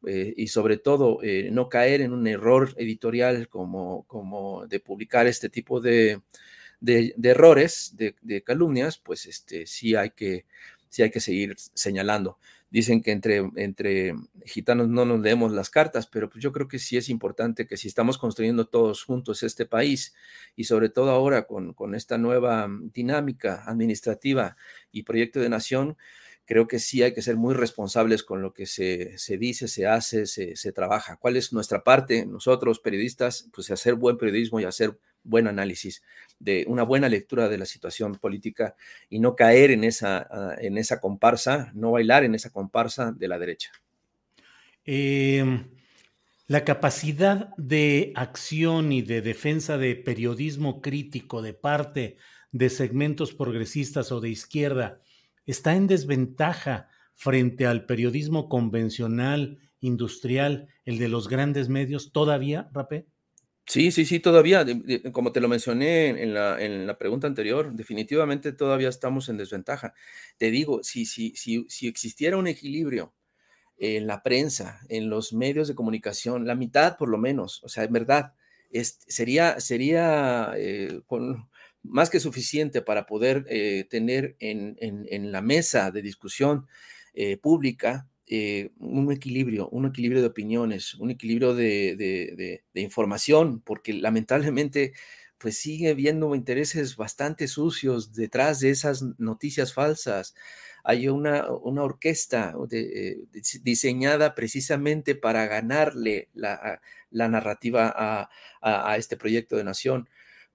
eh, 0.06 0.32
y 0.36 0.48
sobre 0.48 0.78
todo 0.78 1.20
eh, 1.22 1.50
no 1.52 1.68
caer 1.68 2.00
en 2.00 2.12
un 2.12 2.26
error 2.26 2.72
editorial 2.76 3.48
como, 3.48 4.04
como 4.04 4.66
de 4.66 4.80
publicar 4.80 5.26
este 5.26 5.48
tipo 5.48 5.80
de, 5.80 6.22
de, 6.80 7.14
errores, 7.22 7.94
de, 7.96 8.14
de, 8.22 8.42
calumnias, 8.42 8.98
pues 8.98 9.26
este, 9.26 9.66
sí, 9.66 9.94
hay 9.94 10.10
que, 10.10 10.46
sí 10.88 11.02
hay 11.02 11.10
que 11.10 11.20
seguir 11.20 11.56
señalando 11.74 12.38
dicen 12.70 13.00
que 13.02 13.12
entre, 13.12 13.50
entre 13.56 14.14
gitanos 14.44 14.88
no 14.88 15.04
nos 15.04 15.20
leemos 15.20 15.52
las 15.52 15.70
cartas, 15.70 16.06
pero 16.06 16.28
pues 16.28 16.42
yo 16.42 16.52
creo 16.52 16.68
que 16.68 16.78
sí 16.78 16.96
es 16.96 17.08
importante 17.08 17.66
que 17.66 17.76
si 17.76 17.88
estamos 17.88 18.18
construyendo 18.18 18.66
todos 18.66 19.04
juntos 19.04 19.42
este 19.42 19.66
país 19.66 20.14
y 20.56 20.64
sobre 20.64 20.88
todo 20.90 21.10
ahora 21.10 21.46
con, 21.46 21.72
con 21.74 21.94
esta 21.94 22.18
nueva 22.18 22.68
dinámica 22.92 23.64
administrativa 23.66 24.56
y 24.92 25.04
proyecto 25.04 25.40
de 25.40 25.48
nación, 25.48 25.96
creo 26.48 26.66
que 26.66 26.78
sí 26.78 27.02
hay 27.02 27.12
que 27.12 27.20
ser 27.20 27.36
muy 27.36 27.54
responsables 27.54 28.22
con 28.24 28.40
lo 28.40 28.54
que 28.54 28.64
se, 28.64 29.18
dice, 29.38 29.68
se 29.68 29.86
hace, 29.86 30.24
se, 30.24 30.56
se, 30.56 30.72
trabaja. 30.72 31.16
¿Cuál 31.16 31.36
es 31.36 31.52
nuestra 31.52 31.84
parte? 31.84 32.24
Nosotros, 32.24 32.80
periodistas, 32.80 33.50
pues 33.52 33.70
hacer 33.70 33.96
buen 33.96 34.16
periodismo 34.16 34.58
y 34.58 34.64
hacer 34.64 34.98
buen 35.22 35.46
análisis, 35.46 36.02
de 36.38 36.64
una 36.66 36.84
buena 36.84 37.10
lectura 37.10 37.50
de 37.50 37.58
la 37.58 37.66
situación 37.66 38.14
política 38.14 38.76
y 39.10 39.18
no 39.18 39.36
caer 39.36 39.72
en 39.72 39.84
esa, 39.84 40.26
ah, 40.30 40.54
en 40.58 40.78
esa 40.78 41.02
comparsa, 41.02 41.70
no 41.74 41.90
bailar 41.90 42.24
en 42.24 42.34
esa 42.34 42.48
comparsa 42.48 43.12
de 43.12 43.28
la 43.28 43.38
derecha. 43.38 43.70
Em, 44.86 45.68
la 46.46 46.64
capacidad 46.64 47.54
de 47.58 48.14
acción 48.16 48.90
y 48.90 49.02
de 49.02 49.20
defensa 49.20 49.76
de 49.76 49.96
periodismo 49.96 50.80
crítico 50.80 51.42
de 51.42 51.52
parte 51.52 52.16
de 52.52 52.70
segmentos 52.70 53.34
progresistas 53.34 54.12
o 54.12 54.20
de 54.22 54.30
izquierda 54.30 55.02
está 55.52 55.74
en 55.74 55.86
desventaja 55.86 56.88
frente 57.14 57.66
al 57.66 57.86
periodismo 57.86 58.48
convencional, 58.48 59.58
industrial, 59.80 60.68
el 60.84 60.98
de 60.98 61.08
los 61.08 61.28
grandes 61.28 61.68
medios, 61.68 62.12
todavía, 62.12 62.68
Rapé? 62.72 63.06
Sí, 63.66 63.90
sí, 63.90 64.06
sí, 64.06 64.18
todavía, 64.18 64.64
como 65.12 65.30
te 65.30 65.40
lo 65.40 65.48
mencioné 65.48 66.22
en 66.22 66.32
la, 66.32 66.58
en 66.62 66.86
la 66.86 66.96
pregunta 66.96 67.26
anterior, 67.26 67.72
definitivamente 67.74 68.52
todavía 68.52 68.88
estamos 68.88 69.28
en 69.28 69.36
desventaja. 69.36 69.92
Te 70.38 70.50
digo, 70.50 70.82
si, 70.82 71.04
si, 71.04 71.36
si, 71.36 71.66
si 71.68 71.86
existiera 71.86 72.38
un 72.38 72.46
equilibrio 72.46 73.14
en 73.76 74.06
la 74.06 74.22
prensa, 74.22 74.80
en 74.88 75.10
los 75.10 75.34
medios 75.34 75.68
de 75.68 75.74
comunicación, 75.74 76.46
la 76.46 76.54
mitad 76.54 76.96
por 76.96 77.10
lo 77.10 77.18
menos, 77.18 77.62
o 77.62 77.68
sea, 77.68 77.84
en 77.84 77.92
verdad, 77.92 78.32
es, 78.70 79.00
sería, 79.06 79.60
sería 79.60 80.52
eh, 80.56 81.02
más 81.82 82.10
que 82.10 82.20
suficiente 82.20 82.82
para 82.82 83.06
poder 83.06 83.46
eh, 83.48 83.86
tener 83.88 84.36
en, 84.40 84.76
en, 84.80 85.32
la 85.32 85.42
mesa 85.42 85.90
de 85.90 86.02
discusión 86.02 86.66
eh, 87.14 87.36
pública 87.36 88.08
eh, 88.30 88.72
un 88.78 89.10
equilibrio, 89.10 89.70
un 89.70 89.86
equilibrio 89.86 90.20
de 90.20 90.26
opiniones, 90.26 90.94
un 90.94 91.10
equilibrio 91.10 91.54
de, 91.54 92.62
información, 92.74 93.62
porque 93.62 93.94
lamentablemente 93.94 94.92
pues 95.38 95.56
sigue 95.56 95.90
habiendo 95.90 96.34
intereses 96.34 96.96
bastante 96.96 97.48
sucios 97.48 98.12
detrás 98.12 98.60
de 98.60 98.70
esas 98.70 99.02
noticias 99.18 99.72
falsas. 99.72 100.34
Hay 100.84 101.08
una, 101.08 101.50
una 101.50 101.84
orquesta 101.84 102.54
diseñada 103.62 104.34
precisamente 104.34 105.14
para 105.14 105.46
ganarle 105.46 106.28
la, 106.34 106.80
narrativa 107.10 108.28
a, 108.60 108.96
este 108.98 109.16
proyecto 109.16 109.56
de 109.56 109.64
nación, 109.64 110.08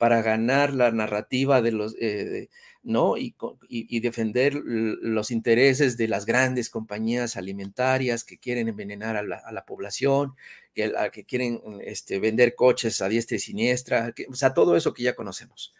para 0.03 0.21
ganar 0.21 0.73
la 0.73 0.91
narrativa 0.91 1.61
de 1.61 1.71
los... 1.71 1.95
Eh, 1.97 2.49
¿no? 2.83 3.15
Y, 3.15 3.33
y, 3.69 4.01
defender 4.01 4.53
los 4.53 5.31
intereses 5.31 5.95
de 5.95 6.09
las 6.09 6.25
grandes 6.25 6.69
compañías 6.69 7.37
alimentarias 7.37 8.25
que 8.25 8.37
quieren 8.37 8.67
envenenar 8.67 9.15
a 9.15 9.23
la, 9.23 9.65
población, 9.65 10.33
que, 10.75 10.91
que 11.13 11.23
quieren 11.23 11.61
este, 11.85 12.19
vender 12.19 12.53
coches 12.55 13.01
a 13.01 13.07
diestra 13.07 13.37
y 13.37 13.39
siniestra, 13.39 14.13
o 14.27 14.35
sea, 14.35 14.53
todo 14.53 14.75
eso 14.75 14.93
que 14.93 15.03
ya 15.03 15.15
conocemos. 15.15 15.73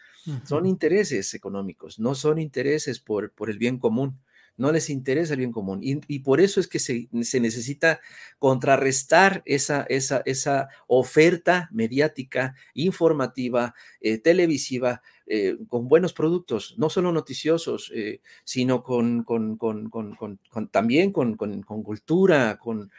Son 0.45 0.65
intereses 0.65 1.33
económicos, 1.33 1.99
no 1.99 2.15
son 2.15 2.39
intereses 2.39 3.01
por, 3.01 3.29
por 3.31 3.49
el 3.49 3.57
bien 3.57 3.77
común, 3.77 4.17
no 4.57 4.71
les 4.71 4.89
interesa 4.89 5.33
el 5.33 5.39
bien 5.39 5.51
común. 5.51 5.79
Y, 5.81 6.19
por 6.19 6.39
eso 6.39 6.59
es 6.59 6.67
que 6.67 6.79
se, 6.79 7.07
necesita 7.11 7.99
contrarrestar 8.39 9.41
esa, 9.45 9.83
esa, 9.89 10.21
esa, 10.25 10.69
oferta 10.87 11.69
mediática, 11.71 12.55
informativa, 12.73 13.73
eh, 14.01 14.17
televisiva, 14.19 15.01
eh, 15.25 15.57
con 15.67 15.87
buenos 15.87 16.13
productos, 16.13 16.75
no 16.77 16.89
solo 16.89 17.11
noticiosos, 17.11 17.91
eh, 17.95 18.21
sino 18.43 18.83
con, 18.83 19.23
con, 19.23 19.57
con, 19.57 20.39
también 20.71 21.11
con, 21.11 21.35
cultura, 21.35 22.59
con, 22.59 22.91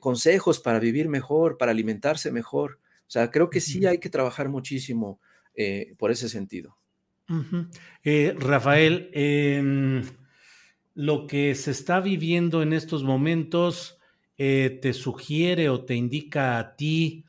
consejos 0.00 0.60
para 0.60 0.78
vivir 0.78 1.08
mejor, 1.08 1.58
para 1.58 1.72
alimentarse 1.72 2.30
mejor. 2.30 2.78
O 3.06 3.10
sea, 3.10 3.30
creo 3.30 3.50
que 3.50 3.60
sí 3.60 3.86
hay 3.86 3.98
que 3.98 4.10
trabajar 4.10 4.48
muchísimo 4.48 5.20
por 5.98 6.12
ese 6.12 6.28
sentido. 6.28 6.76
Eh, 8.04 8.34
Rafael, 8.38 9.10
em, 9.12 10.02
lo 10.94 11.26
que 11.26 11.54
se 11.54 11.70
está 11.70 12.00
viviendo 12.00 12.62
en 12.62 12.72
estos 12.72 13.04
momentos 13.04 13.98
eh, 14.38 14.78
te 14.80 14.92
sugiere 14.92 15.68
o 15.68 15.84
te 15.84 15.94
indica 15.94 16.58
a 16.58 16.76
ti 16.76 17.24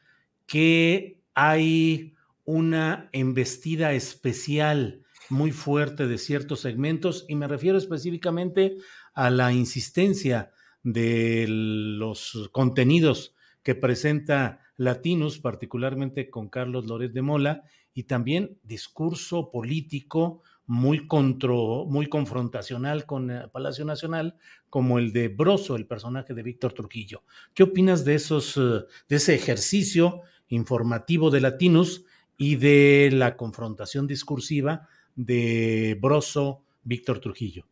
que 0.45 1.21
hay 1.33 2.15
una 2.45 3.09
embestida 3.11 3.93
especial 3.93 5.03
muy 5.29 5.51
fuerte 5.51 6.07
de 6.07 6.17
ciertos 6.17 6.61
segmentos 6.61 7.25
y 7.27 7.35
me 7.35 7.47
refiero 7.47 7.77
específicamente 7.77 8.77
a 9.13 9.29
la 9.29 9.53
insistencia 9.53 10.51
de 10.83 11.45
los 11.47 12.49
contenidos 12.51 13.35
que 13.63 13.75
presenta 13.75 14.61
Latinos, 14.77 15.39
particularmente 15.39 16.29
con 16.29 16.49
Carlos 16.49 16.85
Loret 16.87 17.11
de 17.11 17.21
Mola, 17.21 17.63
y 17.93 18.03
también 18.03 18.57
discurso 18.63 19.51
político 19.51 20.41
muy, 20.69 21.07
contro, 21.07 21.85
muy 21.85 22.07
confrontacional 22.07 23.07
con 23.07 23.31
el 23.31 23.49
Palacio 23.49 23.85
Nacional, 23.85 24.37
como 24.69 24.99
el 24.99 25.11
de 25.13 25.27
Broso, 25.27 25.75
el 25.75 25.87
personaje 25.87 26.35
de 26.35 26.43
Víctor 26.43 26.73
Trujillo. 26.73 27.23
¿Qué 27.55 27.63
opinas 27.63 28.05
de, 28.05 28.13
esos, 28.13 28.55
eh, 28.55 28.85
de 29.07 29.15
ese 29.15 29.33
ejercicio 29.33 30.21
informativo 30.47 31.31
de 31.31 31.41
Latinos 31.41 32.05
y 32.37 32.57
de 32.57 33.09
la 33.11 33.35
confrontación 33.35 34.05
discursiva 34.05 34.87
de 35.15 35.97
Broso, 35.99 36.63
Víctor 36.83 37.19
Trujillo? 37.19 37.65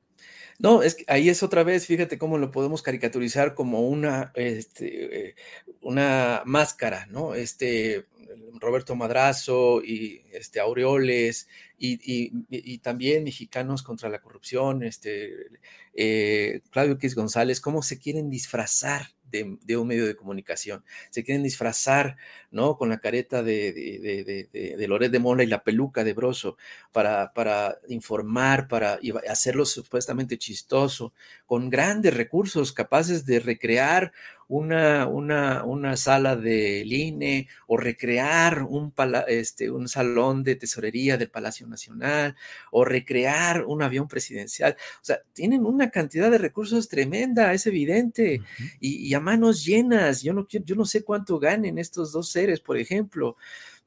No, 0.59 0.81
es 0.81 0.95
que 0.95 1.03
ahí 1.07 1.29
es 1.29 1.43
otra 1.43 1.63
vez, 1.63 1.85
fíjate 1.85 2.17
cómo 2.17 2.39
lo 2.39 2.49
podemos 2.49 2.81
caricaturizar 2.81 3.53
como 3.53 3.81
una, 3.81 4.31
este, 4.33 5.29
eh, 5.29 5.35
una 5.81 6.41
máscara, 6.45 7.05
¿no? 7.11 7.35
Este, 7.35 8.07
Roberto 8.59 8.95
Madrazo 8.95 9.81
y 9.83 10.23
este, 10.31 10.59
Aureoles 10.59 11.47
y, 11.77 12.77
también 12.79 13.23
mexicanos 13.23 13.83
contra 13.83 14.09
la 14.09 14.19
corrupción, 14.19 14.83
este, 14.83 15.33
eh, 15.93 16.61
Claudio 16.71 16.93
X 16.93 17.15
González, 17.15 17.61
cómo 17.61 17.81
se 17.81 17.99
quieren 17.99 18.29
disfrazar 18.29 19.07
de, 19.31 19.77
un 19.77 19.87
medio 19.87 20.05
de 20.05 20.15
comunicación. 20.15 20.83
Se 21.09 21.23
quieren 21.23 21.43
disfrazar, 21.43 22.17
¿no? 22.51 22.77
Con 22.77 22.89
la 22.89 22.99
careta 22.99 23.43
de, 23.43 23.73
de, 24.53 24.87
Loret 24.87 25.11
de 25.11 25.19
Mola 25.19 25.43
y 25.43 25.47
la 25.47 25.63
peluca 25.63 26.03
de 26.03 26.13
Broso 26.13 26.57
para, 26.91 27.33
para 27.33 27.77
informar, 27.89 28.67
para 28.67 28.99
hacerlo 29.29 29.65
supuestamente 29.65 30.37
chistoso, 30.37 31.13
con 31.45 31.69
grandes 31.69 32.13
recursos 32.13 32.71
capaces 32.71 33.25
de 33.25 33.39
recrear 33.39 34.13
una, 34.49 35.07
una, 35.07 35.63
una 35.65 35.97
sala 35.97 36.35
de 36.35 36.83
INE 36.85 37.47
o 37.67 37.77
recrear 37.77 38.63
un, 38.63 38.93
este, 39.27 39.69
un 39.69 39.87
salón 39.87 40.43
de 40.43 40.55
tesorería 40.55 41.17
del 41.17 41.29
Palacio 41.29 41.67
Nacional 41.67 42.35
o 42.71 42.85
recrear 42.85 43.65
un 43.65 43.81
avión 43.81 44.07
presidencial. 44.07 44.77
O 45.01 45.05
sea, 45.05 45.21
tienen 45.33 45.65
una 45.65 45.89
cantidad 45.89 46.31
de 46.31 46.37
recursos 46.37 46.87
tremenda, 46.87 47.53
es 47.53 47.67
evidente, 47.67 48.41
y, 48.79 49.13
a 49.13 49.19
manos 49.19 49.65
llenas. 49.65 50.21
Yo 50.23 50.33
no, 50.33 50.47
yo 50.49 50.75
no 50.75 50.85
sé 50.85 51.03
cuánto 51.03 51.39
ganen 51.39 51.77
estos 51.77 52.11
dos 52.11 52.29
seres, 52.29 52.59
por 52.59 52.77
ejemplo, 52.77 53.35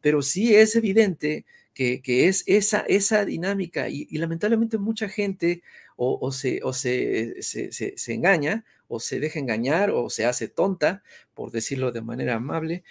pero 0.00 0.22
sí 0.22 0.54
es 0.54 0.76
evidente 0.76 1.44
que, 1.74 2.00
es 2.28 2.44
esa, 2.46 2.80
esa 2.80 3.24
dinámica 3.24 3.88
y, 3.88 4.06
lamentablemente 4.18 4.78
mucha 4.78 5.08
gente 5.08 5.62
o, 5.96 6.32
se, 6.32 6.60
o 6.62 6.72
se, 6.72 7.42
se, 7.42 8.12
engaña 8.12 8.64
o 8.88 9.00
se 9.00 9.20
deja 9.20 9.38
engañar 9.38 9.90
o 9.90 10.10
se 10.10 10.24
hace 10.24 10.48
tonta, 10.48 11.02
por 11.34 11.50
decirlo 11.50 11.92
de 11.92 12.00
manera 12.02 12.36
amable, 12.36 12.84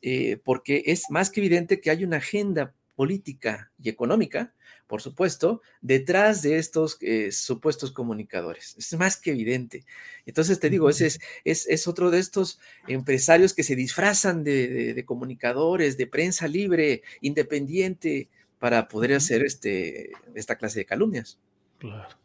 eh, 0.00 0.38
porque 0.44 0.84
es 0.86 1.10
más 1.10 1.30
que 1.30 1.40
evidente 1.40 1.80
que 1.80 1.90
hay 1.90 2.04
una 2.04 2.18
agenda 2.18 2.74
política 2.94 3.72
y 3.80 3.88
económica, 3.88 4.54
por 4.86 5.00
supuesto, 5.00 5.62
detrás 5.80 6.42
de 6.42 6.58
estos 6.58 6.98
eh, 7.00 7.32
supuestos 7.32 7.92
comunicadores. 7.92 8.74
Es 8.76 8.92
más 8.98 9.16
que 9.16 9.30
evidente. 9.30 9.84
Entonces 10.26 10.60
te 10.60 10.68
digo, 10.68 10.90
ese 10.90 11.06
es, 11.06 11.20
es, 11.44 11.66
es 11.66 11.88
otro 11.88 12.10
de 12.10 12.18
estos 12.18 12.60
empresarios 12.86 13.54
que 13.54 13.62
se 13.62 13.76
disfrazan 13.76 14.44
de, 14.44 14.94
de, 14.94 15.04
comunicadores, 15.04 15.96
de 15.96 16.06
prensa 16.06 16.46
libre, 16.46 17.02
independiente, 17.20 18.28
para 18.58 18.86
poder 18.86 19.14
hacer 19.14 19.44
este, 19.44 20.12
esta 20.34 20.56
clase 20.56 20.80
de 20.80 20.84
calumnias. 20.84 21.38
Claro. 21.78 22.16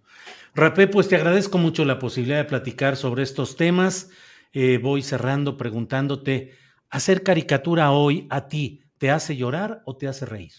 Rapé, 0.54 0.88
pues 0.88 1.08
te 1.08 1.15
agradezco 1.15 1.58
mucho 1.58 1.86
la 1.86 2.00
posibilidad 2.00 2.38
de 2.38 2.46
platicar 2.46 2.98
sobre 2.98 3.24
estos 3.24 3.56
temas. 3.56 4.10
Eh, 4.54 4.78
voy 4.78 5.04
cerrando 5.04 5.58
preguntándote, 5.58 6.54
¿hacer 6.89 7.24
caricatura 7.24 7.91
hoy 7.91 8.28
a 8.30 8.48
ti 8.48 8.84
te 8.98 9.10
hace 9.10 9.36
llorar 9.36 9.82
o 9.86 9.98
te 9.98 10.08
hace 10.08 10.26
reír? 10.26 10.54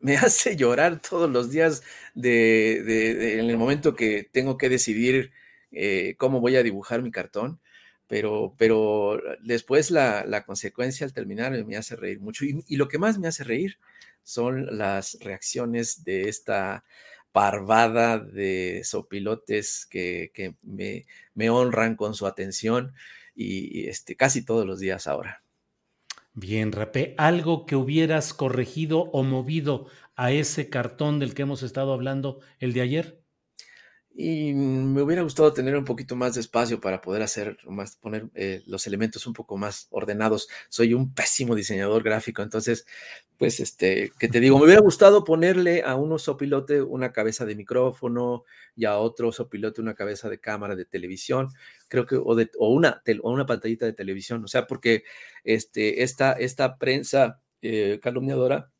Me 0.00 0.16
hace 0.16 0.56
llorar 0.56 1.00
todos 1.00 1.30
los 1.30 1.50
días 1.50 1.82
de, 2.14 3.38
en 3.40 3.50
el 3.50 3.56
momento 3.56 3.94
que 3.94 4.24
tengo 4.24 4.58
que 4.58 4.68
decidir 4.68 5.32
eh, 5.72 6.14
cómo 6.18 6.40
voy 6.40 6.56
a 6.56 6.62
dibujar 6.62 7.02
mi 7.02 7.10
cartón, 7.10 7.60
pero, 8.06 8.54
pero 8.58 9.20
después 9.42 9.90
la, 9.90 10.44
consecuencia 10.46 11.06
al 11.06 11.12
terminar 11.12 11.52
me 11.64 11.76
hace 11.76 11.96
reír 11.96 12.20
mucho. 12.20 12.44
y 12.44 12.76
lo 12.76 12.88
que 12.88 12.98
más 12.98 13.18
me 13.18 13.28
hace 13.28 13.44
reír 13.44 13.78
son 14.22 14.78
las 14.78 15.18
reacciones 15.20 16.04
de 16.04 16.28
esta 16.28 16.84
parvada 17.32 18.18
de 18.18 18.82
sopilotes 18.84 19.86
que, 19.86 20.30
que 20.34 20.54
me, 20.62 21.06
me, 21.34 21.50
honran 21.50 21.96
con 21.96 22.14
su 22.14 22.26
atención 22.26 22.94
y 23.34 23.88
este, 23.88 24.16
casi 24.16 24.44
todos 24.44 24.66
los 24.66 24.80
días 24.80 25.06
ahora. 25.06 25.42
Bien, 26.40 26.70
Rapé, 26.70 27.14
¿algo 27.18 27.66
que 27.66 27.74
hubieras 27.76 28.32
corregido 28.32 29.10
o 29.12 29.24
movido 29.24 29.88
a 30.14 30.30
ese 30.32 30.70
cartón 30.70 31.18
del 31.18 31.34
que 31.34 31.42
hemos 31.42 31.62
estado 31.64 31.92
hablando 31.92 32.38
el 32.60 32.72
de 32.72 32.80
ayer? 32.82 33.17
Y 34.20 34.52
me 34.52 35.00
hubiera 35.00 35.22
gustado 35.22 35.52
tener 35.52 35.76
un 35.76 35.84
poquito 35.84 36.16
más 36.16 36.34
de 36.34 36.40
espacio 36.40 36.80
para 36.80 37.00
poder 37.00 37.22
hacer 37.22 37.56
más, 37.68 37.94
poner 37.94 38.28
eh, 38.34 38.64
los 38.66 38.88
elementos 38.88 39.28
un 39.28 39.32
poco 39.32 39.56
más 39.56 39.86
ordenados. 39.92 40.48
Soy 40.68 40.92
un 40.92 41.14
pésimo 41.14 41.54
diseñador 41.54 42.02
gráfico, 42.02 42.42
entonces, 42.42 42.84
pues, 43.36 43.60
este, 43.60 44.10
que 44.18 44.26
te 44.26 44.40
digo, 44.40 44.58
me 44.58 44.64
hubiera 44.64 44.80
gustado 44.80 45.22
ponerle 45.22 45.84
a 45.84 45.94
uno 45.94 46.18
sopilote 46.18 46.82
una 46.82 47.12
cabeza 47.12 47.46
de 47.46 47.54
micrófono 47.54 48.42
y 48.74 48.86
a 48.86 48.98
otro 48.98 49.30
sopilote 49.30 49.80
una 49.80 49.94
cabeza 49.94 50.28
de 50.28 50.40
cámara 50.40 50.74
de 50.74 50.84
televisión, 50.84 51.50
creo 51.86 52.04
que, 52.04 52.16
o, 52.16 52.34
de, 52.34 52.50
o 52.58 52.72
una, 52.72 53.00
o 53.22 53.30
una 53.30 53.46
pantallita 53.46 53.86
de 53.86 53.92
televisión, 53.92 54.42
o 54.42 54.48
sea, 54.48 54.66
porque 54.66 55.04
este, 55.44 56.02
esta, 56.02 56.32
esta 56.32 56.76
prensa 56.76 57.40
eh, 57.62 58.00
calumniadora 58.02 58.72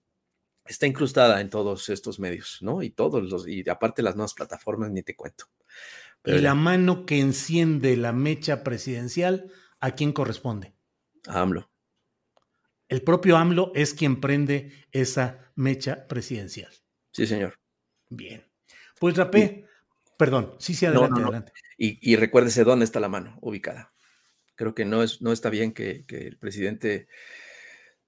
está 0.68 0.86
incrustada 0.86 1.40
en 1.40 1.50
todos 1.50 1.88
estos 1.88 2.20
medios, 2.20 2.58
¿no? 2.60 2.82
Y 2.82 2.90
todos 2.90 3.24
los, 3.24 3.48
y 3.48 3.68
aparte 3.68 4.02
las 4.02 4.16
nuevas 4.16 4.34
plataformas, 4.34 4.90
ni 4.90 5.02
te 5.02 5.16
cuento. 5.16 5.46
y 6.24 6.38
la 6.38 6.54
mano 6.54 7.06
que 7.06 7.18
enciende 7.18 7.96
la 7.96 8.12
mecha 8.12 8.62
presidencial, 8.62 9.50
¿a 9.80 9.92
quién 9.92 10.12
corresponde? 10.12 10.74
A 11.26 11.40
AMLO. 11.40 11.70
El 12.88 13.02
propio 13.02 13.36
AMLO 13.36 13.72
es 13.74 13.94
quien 13.94 14.20
prende 14.20 14.86
esa 14.92 15.52
mecha 15.54 16.06
presidencial. 16.06 16.72
Sí, 17.10 17.26
señor. 17.26 17.58
Bien. 18.08 18.46
Pues 18.98 19.16
Rapé, 19.16 19.66
perdón, 20.16 20.54
sí, 20.58 20.74
sí, 20.74 20.86
adelante, 20.86 21.22
adelante. 21.22 21.52
Y, 21.76 22.16
recuérdese 22.16 22.64
dónde 22.64 22.84
está 22.84 22.98
la 22.98 23.08
mano 23.08 23.38
ubicada. 23.40 23.92
Creo 24.56 24.74
que 24.74 24.84
no, 24.84 25.02
es, 25.02 25.22
no 25.22 25.32
está 25.32 25.50
bien 25.50 25.72
que, 25.72 26.04
que 26.04 26.26
el 26.26 26.36
presidente 26.36 27.06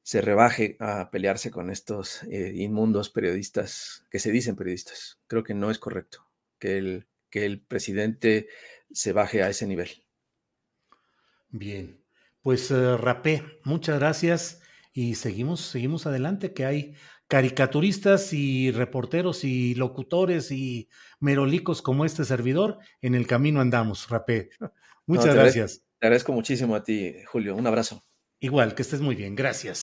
se 0.03 0.21
rebaje 0.21 0.77
a 0.81 1.11
pelearse 1.11 1.51
con 1.51 1.71
estos 1.71 2.23
eh, 2.25 2.53
inmundos 2.55 3.11
periodistas 3.11 4.07
que 4.11 4.19
se 4.19 4.31
dicen 4.31 4.57
periodistas. 4.57 5.21
Creo 5.27 5.43
que 5.43 5.55
no 5.55 5.71
es 5.71 5.79
correcto 5.79 6.27
que 6.59 6.79
el, 6.79 7.07
que 7.31 7.47
el 7.47 7.61
presidente 7.61 8.49
se 8.93 9.13
baje 9.13 9.43
a 9.43 9.49
ese 9.49 9.67
nivel. 9.67 9.91
Bien, 11.51 12.01
pues 12.43 12.71
uh, 12.71 12.97
Rapé, 12.97 13.43
muchas 13.65 13.99
gracias 13.99 14.63
y 14.93 15.17
seguimos, 15.17 15.61
seguimos 15.61 16.07
adelante, 16.07 16.53
que 16.53 16.65
hay 16.65 16.95
caricaturistas 17.29 18.33
y 18.33 18.73
reporteros 18.73 19.45
y 19.45 19.75
locutores 19.75 20.51
y 20.51 20.89
merolicos 21.21 21.83
como 21.83 22.05
este 22.05 22.25
servidor, 22.25 22.79
en 23.01 23.15
el 23.15 23.27
camino 23.27 23.61
andamos, 23.61 24.09
Rapé. 24.09 24.51
Muchas 25.07 25.35
gracias. 25.35 25.83
Te 25.99 26.07
agradezco 26.07 26.33
muchísimo 26.33 26.75
a 26.75 26.83
ti, 26.83 27.15
Julio. 27.27 27.57
Un 27.57 27.67
abrazo. 27.67 28.05
Igual, 28.39 28.75
que 28.75 28.83
estés 28.83 29.01
muy 29.01 29.15
bien. 29.15 29.35
Gracias. 29.35 29.83